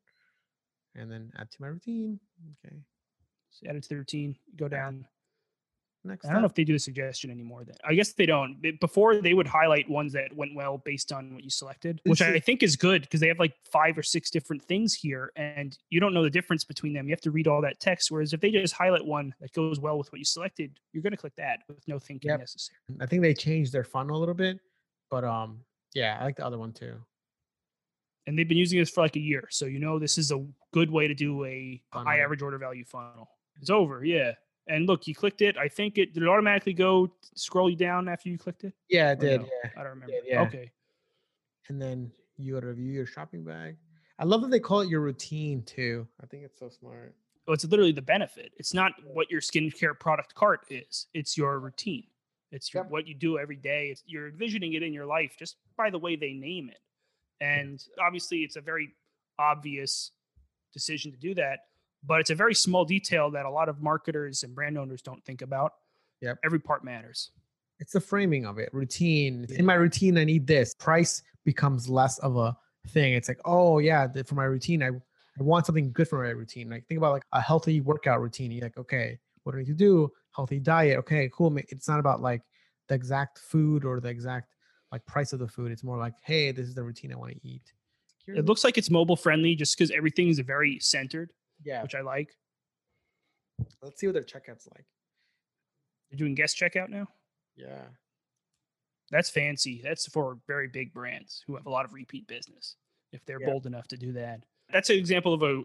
and 0.96 1.10
then 1.10 1.32
add 1.38 1.50
to 1.52 1.62
my 1.62 1.68
routine. 1.68 2.20
Okay. 2.66 2.76
So 3.52 3.70
add 3.70 3.78
it 3.78 3.84
to 3.84 3.90
the 3.90 3.96
routine. 3.96 4.36
Go 4.58 4.68
down. 4.68 5.06
Next 6.06 6.28
I 6.28 6.34
don't 6.34 6.42
know 6.42 6.48
if 6.48 6.54
they 6.54 6.64
do 6.64 6.74
the 6.74 6.80
suggestion 6.80 7.32
anymore. 7.32 7.64
Then 7.64 7.76
I 7.84 7.96
guess 7.96 8.14
they 8.14 8.28
don't. 8.28 8.62
Before 8.80 9.20
they 9.22 9.34
would 9.34 9.48
highlight 9.48 9.90
ones 9.90 10.14
that 10.14 10.36
went 10.36 10.54
well 10.54 10.78
based 10.78 11.12
on 11.12 11.34
what 11.34 11.44
you 11.44 11.50
selected, 11.50 12.00
which 12.06 12.22
I 12.22 12.40
think 12.40 12.62
is 12.62 12.76
good 12.76 13.02
because 13.02 13.20
they 13.20 13.28
have 13.28 13.40
like 13.40 13.54
five 13.72 13.98
or 13.98 14.04
six 14.04 14.30
different 14.30 14.64
things 14.64 14.94
here, 14.94 15.32
and 15.36 15.78
you 15.90 16.00
don't 16.00 16.14
know 16.14 16.24
the 16.24 16.30
difference 16.30 16.64
between 16.64 16.94
them. 16.94 17.08
You 17.08 17.14
have 17.14 17.22
to 17.22 17.32
read 17.32 17.48
all 17.48 17.62
that 17.62 17.80
text. 17.80 18.12
Whereas 18.12 18.34
if 18.34 18.40
they 18.40 18.52
just 18.52 18.74
highlight 18.74 19.06
one 19.06 19.34
that 19.42 19.52
goes 19.54 19.80
well 19.80 19.98
with 19.98 20.12
what 20.12 20.20
you 20.20 20.26
selected, 20.26 20.80
you're 20.94 21.02
going 21.04 21.12
to 21.12 21.18
click 21.18 21.36
that 21.38 21.60
with 21.68 21.86
no 21.88 21.98
thinking 21.98 22.30
yep. 22.30 22.40
necessary. 22.40 22.78
I 23.02 23.08
think 23.08 23.24
they 23.24 23.34
changed 23.34 23.74
their 23.74 23.84
funnel 23.84 24.18
a 24.18 24.20
little 24.20 24.36
bit, 24.36 24.60
but 25.10 25.24
um, 25.24 25.62
yeah, 25.96 26.18
I 26.20 26.26
like 26.26 26.36
the 26.36 26.46
other 26.46 26.60
one 26.60 26.72
too. 26.72 26.96
And 28.28 28.38
they've 28.38 28.48
been 28.48 28.58
using 28.58 28.80
this 28.80 28.90
for 28.90 29.02
like 29.02 29.16
a 29.16 29.20
year. 29.20 29.48
So 29.50 29.66
you 29.66 29.80
know 29.80 29.98
this 29.98 30.18
is 30.18 30.32
a 30.32 30.46
good 30.72 30.92
way 30.92 31.08
to 31.08 31.16
do 31.16 31.44
a 31.46 31.82
funnel. 31.92 32.08
high 32.08 32.20
average 32.20 32.42
order 32.44 32.58
value 32.58 32.86
funnel. 32.86 33.30
It's 33.60 33.70
over, 33.70 34.04
yeah. 34.04 34.34
And 34.68 34.88
look, 34.88 35.08
you 35.08 35.14
clicked 35.14 35.42
it. 35.42 35.58
I 35.58 35.68
think 35.68 35.98
it 35.98 36.14
did 36.14 36.24
it 36.24 36.30
automatically 36.30 36.74
go 36.74 37.12
scroll 37.36 37.70
you 37.70 37.76
down 37.76 38.08
after 38.08 38.30
you 38.30 38.38
clicked 38.38 38.64
it? 38.64 38.74
Yeah, 38.90 39.12
it 39.12 39.20
did. 39.20 39.42
No? 39.42 39.48
Yeah. 39.64 39.70
I 39.78 39.84
don't 39.84 39.92
remember. 39.92 40.14
yeah. 40.26 40.42
Okay. 40.42 40.72
And 41.70 41.82
then 41.82 42.12
you 42.38 42.54
go 42.54 42.62
to 42.62 42.68
review 42.68 42.92
your 42.92 43.06
shopping 43.06 43.44
bag. 43.44 43.78
I 44.18 44.24
love 44.24 44.42
that 44.42 44.50
they 44.50 44.60
call 44.60 44.82
it 44.82 44.90
your 44.90 45.02
routine 45.02 45.64
too. 45.64 46.08
I 46.22 46.26
think 46.26 46.44
it's 46.44 46.60
so 46.60 46.70
smart. 46.70 47.16
well, 47.48 47.54
it's 47.54 47.66
literally 47.66 47.92
the 47.92 48.02
benefit. 48.02 48.54
It's 48.58 48.74
not 48.74 48.94
what 49.14 49.30
your 49.30 49.42
skincare 49.42 49.98
product 50.00 50.34
cart 50.36 50.62
is. 50.70 51.08
It's 51.14 51.38
your 51.38 51.60
routine. 51.60 52.06
It's 52.52 52.74
your, 52.74 52.84
yep. 52.84 52.92
what 52.92 53.08
you 53.08 53.14
do 53.14 53.38
every 53.38 53.58
day. 53.58 53.90
It's, 53.92 54.04
you're 54.06 54.30
envisioning 54.30 54.74
it 54.74 54.84
in 54.84 54.94
your 54.94 55.06
life 55.06 55.36
just 55.38 55.58
by 55.78 55.90
the 55.90 56.00
way 56.00 56.16
they 56.16 56.34
name 56.34 56.70
it. 56.70 56.80
And 57.42 57.84
obviously, 58.00 58.40
it's 58.40 58.56
a 58.56 58.62
very 58.62 58.94
obvious 59.38 60.12
decision 60.74 61.12
to 61.12 61.18
do 61.18 61.36
that, 61.36 61.60
but 62.06 62.20
it's 62.20 62.30
a 62.30 62.36
very 62.36 62.54
small 62.54 62.86
detail 62.86 63.32
that 63.32 63.46
a 63.46 63.50
lot 63.50 63.70
of 63.70 63.82
marketers 63.82 64.44
and 64.44 64.54
brand 64.54 64.78
owners 64.78 65.02
don't 65.02 65.24
think 65.26 65.42
about. 65.42 65.74
Yep. 66.22 66.40
Every 66.44 66.60
part 66.60 66.84
matters. 66.84 67.32
It's 67.80 67.94
the 67.94 68.00
framing 68.00 68.46
of 68.46 68.58
it. 68.58 68.70
Routine. 68.72 69.46
In 69.50 69.66
my 69.66 69.74
routine, 69.74 70.18
I 70.18 70.24
need 70.24 70.48
this. 70.48 70.74
Price 70.76 71.22
becomes 71.44 71.90
less 71.90 72.18
of 72.20 72.38
a 72.38 72.56
thing. 72.88 73.14
It's 73.14 73.28
like, 73.28 73.42
oh 73.46 73.80
yeah, 73.80 74.08
for 74.26 74.36
my 74.36 74.46
routine, 74.46 74.82
I 74.82 74.90
I 75.40 75.44
want 75.44 75.66
something 75.66 75.92
good 75.92 76.08
for 76.08 76.24
my 76.24 76.30
routine. 76.30 76.70
Like 76.70 76.88
think 76.88 76.98
about 76.98 77.12
like 77.12 77.26
a 77.34 77.42
healthy 77.42 77.82
workout 77.82 78.22
routine. 78.22 78.52
You're 78.52 78.64
like, 78.64 78.78
okay, 78.78 79.20
what 79.44 79.52
do 79.52 79.58
I 79.58 79.62
need 79.62 79.68
to 79.68 79.74
do? 79.74 80.12
Healthy 80.34 80.60
diet. 80.60 80.98
Okay, 81.00 81.30
cool. 81.34 81.56
It's 81.70 81.88
not 81.88 82.00
about 82.00 82.22
like 82.22 82.42
the 82.88 82.96
exact 82.96 83.40
food 83.40 83.84
or 83.84 84.00
the 84.00 84.10
exact 84.10 84.54
like 84.92 85.06
price 85.06 85.34
of 85.34 85.40
the 85.40 85.48
food. 85.48 85.72
It's 85.72 85.84
more 85.84 85.98
like, 85.98 86.14
hey, 86.24 86.52
this 86.52 86.68
is 86.68 86.76
the 86.76 86.84
routine 86.84 87.12
I 87.12 87.18
want 87.18 87.32
to 87.34 87.48
eat. 87.48 87.74
It 88.28 88.46
looks 88.46 88.64
like 88.64 88.78
it's 88.78 88.90
mobile 88.90 89.16
friendly 89.16 89.54
just 89.54 89.78
because 89.78 89.92
everything 89.92 90.30
is 90.30 90.40
very 90.40 90.80
centered. 90.80 91.32
Yeah. 91.64 91.82
Which 91.84 91.96
I 91.96 92.02
like. 92.02 92.36
Let's 93.82 94.00
see 94.00 94.08
what 94.08 94.14
their 94.14 94.24
checkout's 94.24 94.68
like. 94.76 94.86
They're 96.10 96.18
doing 96.18 96.36
guest 96.36 96.58
checkout 96.58 96.90
now? 96.90 97.08
Yeah. 97.56 97.84
That's 99.12 99.30
fancy. 99.30 99.82
That's 99.84 100.08
for 100.08 100.40
very 100.48 100.68
big 100.68 100.94
brands 100.94 101.44
who 101.46 101.56
have 101.56 101.66
a 101.66 101.70
lot 101.70 101.86
of 101.86 101.94
repeat 101.94 102.28
business 102.28 102.76
if 103.14 103.24
they're 103.26 103.42
yeah. 103.42 103.50
bold 103.50 103.66
enough 103.66 103.88
to 103.90 103.98
do 103.98 104.12
that. 104.14 104.44
That's 104.72 104.90
an 104.90 104.98
example 104.98 105.34
of 105.34 105.44
a 105.44 105.64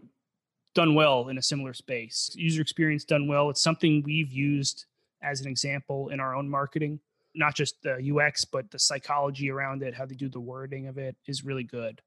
done 0.73 0.95
well 0.95 1.27
in 1.29 1.37
a 1.37 1.41
similar 1.41 1.73
space. 1.73 2.31
User 2.35 2.61
experience 2.61 3.03
done 3.03 3.27
well. 3.27 3.49
It's 3.49 3.61
something 3.61 4.03
we've 4.05 4.31
used 4.31 4.85
as 5.21 5.41
an 5.41 5.47
example 5.47 6.09
in 6.09 6.19
our 6.19 6.35
own 6.35 6.49
marketing. 6.49 6.99
Not 7.33 7.55
just 7.55 7.81
the 7.81 8.15
UX, 8.15 8.45
but 8.45 8.69
the 8.71 8.79
psychology 8.79 9.49
around 9.49 9.83
it, 9.83 9.93
how 9.93 10.05
they 10.05 10.15
do 10.15 10.29
the 10.29 10.39
wording 10.39 10.87
of 10.87 10.97
it 10.97 11.15
is 11.27 11.43
really 11.43 11.63
good. 11.63 12.01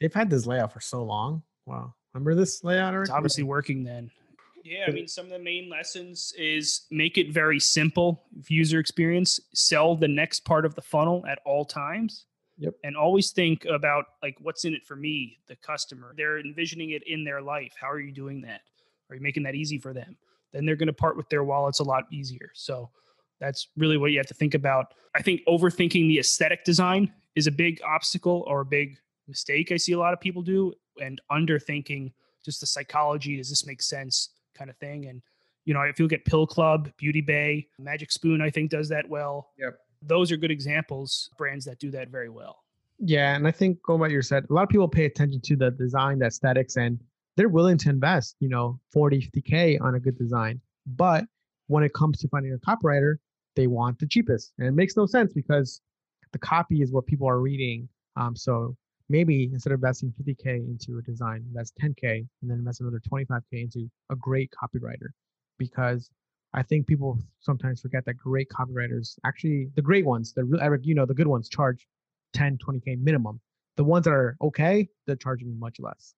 They've 0.00 0.14
had 0.14 0.30
this 0.30 0.46
layout 0.46 0.72
for 0.72 0.80
so 0.80 1.02
long. 1.04 1.42
Wow. 1.66 1.94
Remember 2.18 2.34
this 2.34 2.64
layout? 2.64 2.94
It's 2.94 3.10
obviously 3.10 3.44
working 3.44 3.84
then. 3.84 4.10
Yeah, 4.64 4.86
I 4.88 4.90
mean, 4.90 5.06
some 5.06 5.26
of 5.26 5.30
the 5.30 5.38
main 5.38 5.70
lessons 5.70 6.34
is 6.36 6.82
make 6.90 7.16
it 7.16 7.32
very 7.32 7.60
simple 7.60 8.24
user 8.48 8.80
experience, 8.80 9.38
sell 9.54 9.94
the 9.94 10.08
next 10.08 10.40
part 10.40 10.66
of 10.66 10.74
the 10.74 10.82
funnel 10.82 11.24
at 11.28 11.38
all 11.46 11.64
times. 11.64 12.26
Yep. 12.58 12.74
And 12.82 12.96
always 12.96 13.30
think 13.30 13.66
about 13.66 14.06
like 14.20 14.36
what's 14.40 14.64
in 14.64 14.74
it 14.74 14.84
for 14.84 14.96
me, 14.96 15.38
the 15.46 15.54
customer. 15.54 16.12
They're 16.16 16.40
envisioning 16.40 16.90
it 16.90 17.04
in 17.06 17.22
their 17.22 17.40
life. 17.40 17.74
How 17.80 17.88
are 17.88 18.00
you 18.00 18.10
doing 18.10 18.40
that? 18.42 18.62
Are 19.10 19.14
you 19.14 19.22
making 19.22 19.44
that 19.44 19.54
easy 19.54 19.78
for 19.78 19.94
them? 19.94 20.16
Then 20.52 20.66
they're 20.66 20.74
going 20.74 20.88
to 20.88 20.92
part 20.92 21.16
with 21.16 21.28
their 21.28 21.44
wallets 21.44 21.78
a 21.78 21.84
lot 21.84 22.04
easier. 22.10 22.50
So 22.52 22.90
that's 23.38 23.68
really 23.76 23.96
what 23.96 24.10
you 24.10 24.18
have 24.18 24.26
to 24.26 24.34
think 24.34 24.54
about. 24.54 24.92
I 25.14 25.22
think 25.22 25.42
overthinking 25.46 26.08
the 26.08 26.18
aesthetic 26.18 26.64
design 26.64 27.12
is 27.36 27.46
a 27.46 27.52
big 27.52 27.80
obstacle 27.86 28.44
or 28.48 28.62
a 28.62 28.66
big 28.66 28.98
mistake 29.28 29.70
I 29.70 29.76
see 29.76 29.92
a 29.92 29.98
lot 29.98 30.12
of 30.12 30.20
people 30.20 30.42
do 30.42 30.72
and 31.00 31.20
underthinking 31.30 32.12
just 32.44 32.60
the 32.60 32.66
psychology. 32.66 33.36
Does 33.36 33.48
this 33.48 33.66
make 33.66 33.82
sense? 33.82 34.30
kind 34.58 34.68
of 34.68 34.76
thing. 34.76 35.06
And, 35.06 35.22
you 35.64 35.72
know, 35.72 35.82
if 35.82 35.98
you 35.98 36.04
look 36.04 36.12
at 36.12 36.24
Pill 36.24 36.46
Club, 36.46 36.90
Beauty 36.96 37.20
Bay, 37.20 37.68
Magic 37.78 38.10
Spoon, 38.10 38.42
I 38.42 38.50
think 38.50 38.70
does 38.70 38.88
that 38.88 39.08
well. 39.08 39.50
Yep. 39.58 39.78
Those 40.02 40.32
are 40.32 40.36
good 40.36 40.50
examples, 40.50 41.30
brands 41.38 41.64
that 41.64 41.78
do 41.78 41.90
that 41.92 42.08
very 42.08 42.28
well. 42.28 42.58
Yeah. 42.98 43.36
And 43.36 43.46
I 43.46 43.52
think 43.52 43.80
going 43.82 44.00
by 44.00 44.08
your 44.08 44.22
said, 44.22 44.46
a 44.50 44.52
lot 44.52 44.64
of 44.64 44.68
people 44.68 44.88
pay 44.88 45.04
attention 45.04 45.40
to 45.42 45.56
the 45.56 45.70
design, 45.70 46.18
the 46.18 46.26
aesthetics, 46.26 46.76
and 46.76 46.98
they're 47.36 47.48
willing 47.48 47.78
to 47.78 47.90
invest, 47.90 48.36
you 48.40 48.48
know, 48.48 48.80
40, 48.92 49.30
50K 49.34 49.80
on 49.80 49.94
a 49.94 50.00
good 50.00 50.18
design. 50.18 50.60
But 50.86 51.24
when 51.68 51.84
it 51.84 51.92
comes 51.94 52.18
to 52.18 52.28
finding 52.28 52.52
a 52.52 52.58
copywriter, 52.58 53.16
they 53.54 53.66
want 53.66 53.98
the 53.98 54.06
cheapest. 54.06 54.52
And 54.58 54.66
it 54.66 54.72
makes 54.72 54.96
no 54.96 55.06
sense 55.06 55.32
because 55.32 55.80
the 56.32 56.38
copy 56.38 56.82
is 56.82 56.90
what 56.90 57.06
people 57.06 57.28
are 57.28 57.40
reading. 57.40 57.88
Um, 58.16 58.34
so 58.34 58.76
maybe 59.08 59.50
instead 59.52 59.72
of 59.72 59.78
investing 59.78 60.12
50k 60.20 60.46
into 60.46 60.98
a 60.98 61.02
design 61.02 61.44
that's 61.52 61.72
10k 61.82 62.26
and 62.42 62.50
then 62.50 62.58
invest 62.58 62.80
another 62.80 63.00
25k 63.10 63.40
into 63.52 63.90
a 64.10 64.16
great 64.16 64.50
copywriter. 64.62 65.08
Because 65.58 66.10
i 66.54 66.62
think 66.62 66.86
people 66.86 67.18
sometimes 67.40 67.80
forget 67.80 68.04
that 68.06 68.14
great 68.14 68.48
copywriters 68.48 69.18
actually 69.26 69.68
the 69.76 69.82
great 69.82 70.06
ones 70.06 70.32
the 70.32 70.42
real 70.42 70.76
you 70.80 70.94
know 70.94 71.04
the 71.04 71.12
good 71.12 71.26
ones 71.26 71.46
charge 71.48 71.86
10 72.32 72.58
20k 72.58 72.98
minimum. 73.00 73.40
The 73.76 73.84
ones 73.84 74.04
that 74.04 74.12
are 74.12 74.36
okay 74.40 74.88
they're 75.06 75.16
charging 75.16 75.58
much 75.58 75.78
less. 75.80 76.14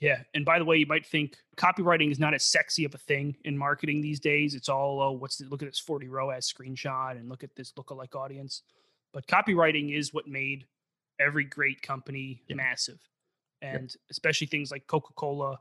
Yeah 0.00 0.22
and 0.34 0.44
by 0.44 0.58
the 0.58 0.64
way 0.64 0.76
you 0.76 0.86
might 0.86 1.06
think 1.06 1.36
copywriting 1.56 2.10
is 2.10 2.18
not 2.18 2.34
as 2.34 2.44
sexy 2.44 2.84
of 2.84 2.94
a 2.94 2.98
thing 2.98 3.36
in 3.44 3.56
marketing 3.56 4.00
these 4.00 4.20
days. 4.20 4.54
It's 4.54 4.68
all 4.68 5.00
oh 5.00 5.12
what's 5.12 5.36
the, 5.36 5.46
look 5.46 5.62
at 5.62 5.68
this 5.68 5.78
40 5.78 6.08
ROAS 6.08 6.52
screenshot 6.52 7.12
and 7.12 7.28
look 7.28 7.44
at 7.44 7.54
this 7.54 7.72
lookalike 7.72 8.14
audience. 8.14 8.62
But 9.12 9.26
copywriting 9.26 9.96
is 9.96 10.14
what 10.14 10.26
made 10.26 10.66
every 11.22 11.44
great 11.44 11.82
company 11.82 12.42
yeah. 12.48 12.56
massive. 12.56 12.98
And 13.60 13.90
yeah. 13.90 14.10
especially 14.10 14.48
things 14.48 14.70
like 14.70 14.86
Coca 14.86 15.12
Cola 15.14 15.58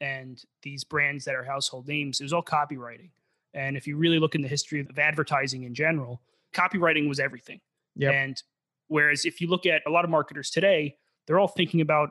and 0.00 0.42
these 0.62 0.84
brands 0.84 1.24
that 1.26 1.34
are 1.34 1.44
household 1.44 1.86
names, 1.86 2.20
it 2.20 2.24
was 2.24 2.32
all 2.32 2.42
copywriting. 2.42 3.10
And 3.54 3.76
if 3.76 3.86
you 3.86 3.96
really 3.96 4.18
look 4.18 4.34
in 4.34 4.42
the 4.42 4.48
history 4.48 4.80
of 4.80 4.98
advertising 4.98 5.64
in 5.64 5.74
general, 5.74 6.22
copywriting 6.54 7.08
was 7.08 7.20
everything. 7.20 7.60
Yep. 7.96 8.14
And 8.14 8.42
whereas 8.88 9.24
if 9.24 9.40
you 9.40 9.48
look 9.48 9.66
at 9.66 9.82
a 9.86 9.90
lot 9.90 10.04
of 10.04 10.10
marketers 10.10 10.50
today, 10.50 10.96
they're 11.26 11.38
all 11.38 11.48
thinking 11.48 11.80
about 11.80 12.10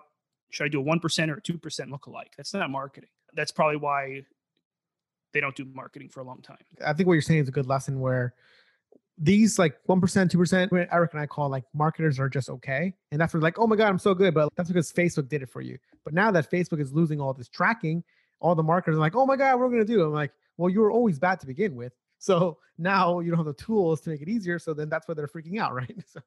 should 0.51 0.65
I 0.65 0.67
do 0.67 0.81
a 0.81 0.83
1% 0.83 1.29
or 1.29 1.35
a 1.35 1.41
2% 1.41 1.59
lookalike? 1.89 2.35
That's 2.35 2.53
not 2.53 2.69
marketing. 2.69 3.09
That's 3.33 3.51
probably 3.51 3.77
why 3.77 4.23
they 5.33 5.39
don't 5.39 5.55
do 5.55 5.65
marketing 5.73 6.09
for 6.09 6.19
a 6.19 6.23
long 6.23 6.41
time. 6.41 6.57
I 6.85 6.93
think 6.93 7.07
what 7.07 7.13
you're 7.13 7.21
saying 7.21 7.39
is 7.39 7.47
a 7.47 7.53
good 7.53 7.67
lesson 7.67 7.99
where 8.01 8.33
these 9.21 9.59
like 9.59 9.75
1%, 9.87 10.01
2%, 10.01 10.87
Eric 10.91 11.13
and 11.13 11.21
I 11.21 11.27
call 11.27 11.47
like 11.47 11.63
marketers 11.73 12.19
are 12.19 12.27
just 12.27 12.49
okay. 12.49 12.93
And 13.11 13.21
that's 13.21 13.31
for 13.31 13.39
like, 13.39 13.59
oh 13.59 13.67
my 13.67 13.75
God, 13.75 13.89
I'm 13.89 13.99
so 13.99 14.15
good. 14.15 14.33
But 14.33 14.49
that's 14.55 14.67
because 14.67 14.91
Facebook 14.91 15.29
did 15.29 15.43
it 15.43 15.49
for 15.49 15.61
you. 15.61 15.77
But 16.03 16.13
now 16.13 16.31
that 16.31 16.49
Facebook 16.49 16.81
is 16.81 16.91
losing 16.91 17.21
all 17.21 17.33
this 17.33 17.47
tracking, 17.47 18.03
all 18.39 18.55
the 18.55 18.63
marketers 18.63 18.97
are 18.97 18.99
like, 18.99 19.15
oh 19.15 19.27
my 19.27 19.35
God, 19.35 19.59
what 19.59 19.65
are 19.65 19.67
we 19.67 19.75
going 19.75 19.87
to 19.87 19.93
do? 19.93 20.03
I'm 20.03 20.11
like, 20.11 20.31
well, 20.57 20.69
you 20.69 20.81
were 20.81 20.91
always 20.91 21.19
bad 21.19 21.39
to 21.41 21.45
begin 21.45 21.75
with. 21.75 21.93
So 22.17 22.57
now 22.79 23.19
you 23.19 23.29
don't 23.29 23.37
have 23.37 23.45
the 23.45 23.53
tools 23.53 24.01
to 24.01 24.09
make 24.09 24.21
it 24.21 24.27
easier. 24.27 24.57
So 24.57 24.73
then 24.73 24.89
that's 24.89 25.07
why 25.07 25.13
they're 25.13 25.27
freaking 25.27 25.59
out, 25.59 25.73
right? 25.75 25.95
So, 26.07 26.19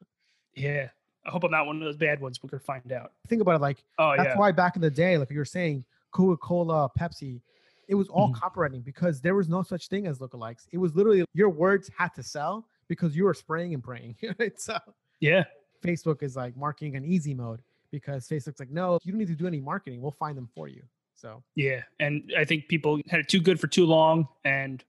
yeah. 0.54 0.88
I 1.26 1.30
hope 1.30 1.42
I'm 1.42 1.50
not 1.50 1.66
one 1.66 1.76
of 1.76 1.82
those 1.82 1.96
bad 1.96 2.20
ones. 2.20 2.40
We're 2.42 2.50
going 2.50 2.60
to 2.60 2.64
find 2.64 2.92
out. 2.92 3.12
Think 3.28 3.42
about 3.42 3.56
it 3.56 3.60
like, 3.60 3.82
oh, 3.98 4.14
that's 4.16 4.30
yeah. 4.30 4.38
why 4.38 4.52
back 4.52 4.76
in 4.76 4.82
the 4.82 4.90
day, 4.90 5.18
like 5.18 5.30
you 5.30 5.38
were 5.38 5.44
saying, 5.44 5.84
Coca 6.12 6.36
Cola, 6.36 6.90
Pepsi, 6.98 7.40
it 7.88 7.94
was 7.94 8.08
all 8.08 8.32
mm. 8.32 8.36
copywriting 8.36 8.84
because 8.84 9.20
there 9.20 9.34
was 9.34 9.48
no 9.48 9.62
such 9.62 9.88
thing 9.88 10.06
as 10.06 10.18
lookalikes. 10.18 10.66
It 10.70 10.78
was 10.78 10.94
literally 10.94 11.24
your 11.34 11.48
words 11.48 11.90
had 11.96 12.08
to 12.14 12.22
sell 12.22 12.66
because 12.88 13.16
you 13.16 13.26
are 13.26 13.34
spraying 13.34 13.74
and 13.74 13.82
praying. 13.82 14.16
so 14.56 14.78
yeah, 15.20 15.44
Facebook 15.82 16.22
is 16.22 16.36
like 16.36 16.56
marketing 16.56 16.96
an 16.96 17.04
easy 17.04 17.34
mode 17.34 17.60
because 17.90 18.28
Facebook's 18.28 18.60
like, 18.60 18.70
no, 18.70 18.98
you 19.02 19.12
don't 19.12 19.18
need 19.18 19.28
to 19.28 19.34
do 19.34 19.46
any 19.46 19.60
marketing. 19.60 20.00
We'll 20.00 20.10
find 20.10 20.36
them 20.36 20.48
for 20.54 20.68
you. 20.68 20.82
So 21.14 21.42
yeah, 21.54 21.82
and 22.00 22.32
I 22.36 22.44
think 22.44 22.68
people 22.68 23.00
had 23.08 23.20
it 23.20 23.28
too 23.28 23.40
good 23.40 23.60
for 23.60 23.66
too 23.66 23.86
long, 23.86 24.28
and 24.44 24.84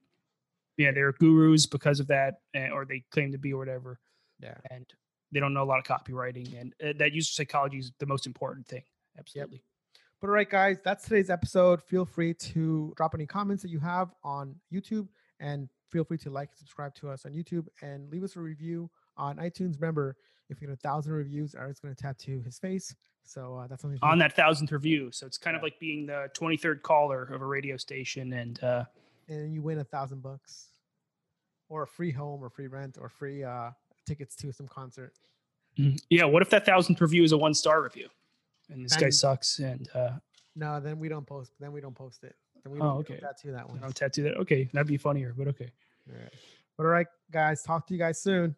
yeah, 0.76 0.90
they're 0.92 1.12
gurus 1.12 1.66
because 1.66 2.00
of 2.00 2.08
that, 2.08 2.40
eh, 2.54 2.68
or 2.70 2.84
they 2.84 3.04
claim 3.10 3.32
to 3.32 3.38
be 3.38 3.52
or 3.52 3.58
whatever. 3.58 4.00
Yeah, 4.40 4.56
and 4.70 4.86
they 5.32 5.40
don't 5.40 5.54
know 5.54 5.62
a 5.62 5.64
lot 5.64 5.78
of 5.78 5.84
copywriting, 5.84 6.60
and 6.60 6.74
uh, 6.84 6.92
that 6.98 7.12
user 7.12 7.32
psychology 7.32 7.78
is 7.78 7.92
the 7.98 8.06
most 8.06 8.26
important 8.26 8.66
thing. 8.66 8.82
Absolutely. 9.18 9.56
Yep. 9.56 9.62
But 10.20 10.28
all 10.28 10.34
right, 10.34 10.48
guys, 10.48 10.78
that's 10.82 11.04
today's 11.04 11.30
episode. 11.30 11.82
Feel 11.82 12.04
free 12.04 12.34
to 12.34 12.92
drop 12.96 13.14
any 13.14 13.26
comments 13.26 13.62
that 13.62 13.70
you 13.70 13.78
have 13.80 14.10
on 14.24 14.56
YouTube 14.72 15.08
and 15.40 15.68
feel 15.90 16.04
free 16.04 16.18
to 16.18 16.30
like 16.30 16.50
and 16.50 16.58
subscribe 16.58 16.94
to 16.96 17.10
us 17.10 17.24
on 17.26 17.32
YouTube 17.32 17.66
and 17.82 18.10
leave 18.10 18.24
us 18.24 18.36
a 18.36 18.40
review 18.40 18.90
on 19.16 19.36
iTunes. 19.36 19.80
Remember, 19.80 20.16
if 20.48 20.60
you 20.60 20.68
get 20.68 20.74
a 20.74 20.76
thousand 20.76 21.12
reviews, 21.12 21.54
Eric's 21.54 21.80
going 21.80 21.94
to 21.94 22.00
tattoo 22.00 22.42
his 22.44 22.58
face. 22.58 22.94
So 23.24 23.56
uh, 23.56 23.66
that's 23.66 23.82
something 23.82 23.98
on 24.02 24.18
that 24.18 24.34
thousandth 24.36 24.70
review. 24.70 25.10
So 25.10 25.26
it's 25.26 25.38
kind 25.38 25.54
yeah. 25.54 25.58
of 25.58 25.62
like 25.64 25.78
being 25.80 26.06
the 26.06 26.28
23rd 26.38 26.82
caller 26.82 27.24
of 27.24 27.42
a 27.42 27.46
radio 27.46 27.76
station, 27.76 28.32
and 28.32 28.62
uh, 28.62 28.84
and 29.28 29.52
you 29.52 29.62
win 29.62 29.78
a 29.78 29.84
thousand 29.84 30.22
bucks, 30.22 30.68
or 31.68 31.82
a 31.82 31.86
free 31.86 32.12
home, 32.12 32.42
or 32.42 32.48
free 32.48 32.68
rent, 32.68 32.98
or 33.00 33.08
free 33.08 33.42
uh, 33.42 33.70
tickets 34.06 34.36
to 34.36 34.52
some 34.52 34.68
concert. 34.68 35.12
Mm-hmm. 35.78 35.96
Yeah. 36.08 36.24
What 36.24 36.42
if 36.42 36.50
that 36.50 36.64
thousandth 36.64 37.00
review 37.00 37.24
is 37.24 37.32
a 37.32 37.38
one 37.38 37.52
star 37.52 37.82
review, 37.82 38.08
and 38.70 38.84
this 38.84 38.92
and, 38.92 39.02
guy 39.02 39.10
sucks? 39.10 39.58
And 39.58 39.88
uh, 39.92 40.12
no, 40.54 40.78
then 40.78 41.00
we 41.00 41.08
don't 41.08 41.26
post. 41.26 41.50
Then 41.58 41.72
we 41.72 41.80
don't 41.80 41.96
post 41.96 42.22
it. 42.22 42.36
Then 42.66 42.74
we 42.74 42.80
oh, 42.80 42.84
don't, 42.84 42.98
okay. 42.98 43.20
tattoo 43.20 43.52
that 43.52 43.68
one. 43.70 43.80
I'll 43.84 43.92
tattoo 43.92 44.24
that. 44.24 44.36
Okay, 44.38 44.68
that'd 44.72 44.88
be 44.88 44.96
funnier, 44.96 45.32
but 45.36 45.46
okay. 45.48 45.70
All 46.10 46.18
right. 46.18 46.32
But 46.76 46.84
all 46.84 46.90
right, 46.90 47.06
guys. 47.30 47.62
Talk 47.62 47.86
to 47.86 47.94
you 47.94 48.00
guys 48.00 48.20
soon. 48.20 48.56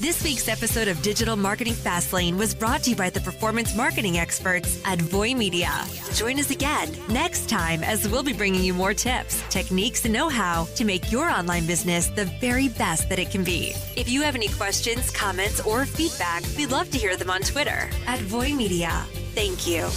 This 0.00 0.22
week's 0.24 0.48
episode 0.48 0.88
of 0.88 1.02
Digital 1.02 1.36
Marketing 1.36 1.74
Fastlane 1.74 2.38
was 2.38 2.54
brought 2.54 2.84
to 2.84 2.90
you 2.90 2.96
by 2.96 3.10
the 3.10 3.20
performance 3.20 3.76
marketing 3.76 4.16
experts 4.16 4.80
at 4.86 5.02
Voy 5.02 5.34
Media. 5.34 5.70
Join 6.14 6.38
us 6.38 6.50
again 6.50 6.96
next 7.10 7.48
time 7.48 7.82
as 7.82 8.08
we'll 8.08 8.22
be 8.22 8.32
bringing 8.32 8.62
you 8.62 8.72
more 8.72 8.94
tips, 8.94 9.42
techniques, 9.50 10.04
and 10.04 10.14
know 10.14 10.30
how 10.30 10.64
to 10.76 10.84
make 10.84 11.12
your 11.12 11.28
online 11.28 11.66
business 11.66 12.06
the 12.06 12.24
very 12.40 12.68
best 12.68 13.08
that 13.10 13.18
it 13.18 13.30
can 13.30 13.44
be. 13.44 13.74
If 13.96 14.08
you 14.08 14.22
have 14.22 14.34
any 14.34 14.48
questions, 14.48 15.10
comments, 15.10 15.60
or 15.60 15.84
feedback, 15.84 16.42
we'd 16.56 16.70
love 16.70 16.90
to 16.92 16.98
hear 16.98 17.16
them 17.16 17.28
on 17.28 17.42
Twitter 17.42 17.90
at 18.06 18.20
Voy 18.20 18.54
Media. 18.54 19.04
Thank 19.34 19.66
you. 19.66 19.88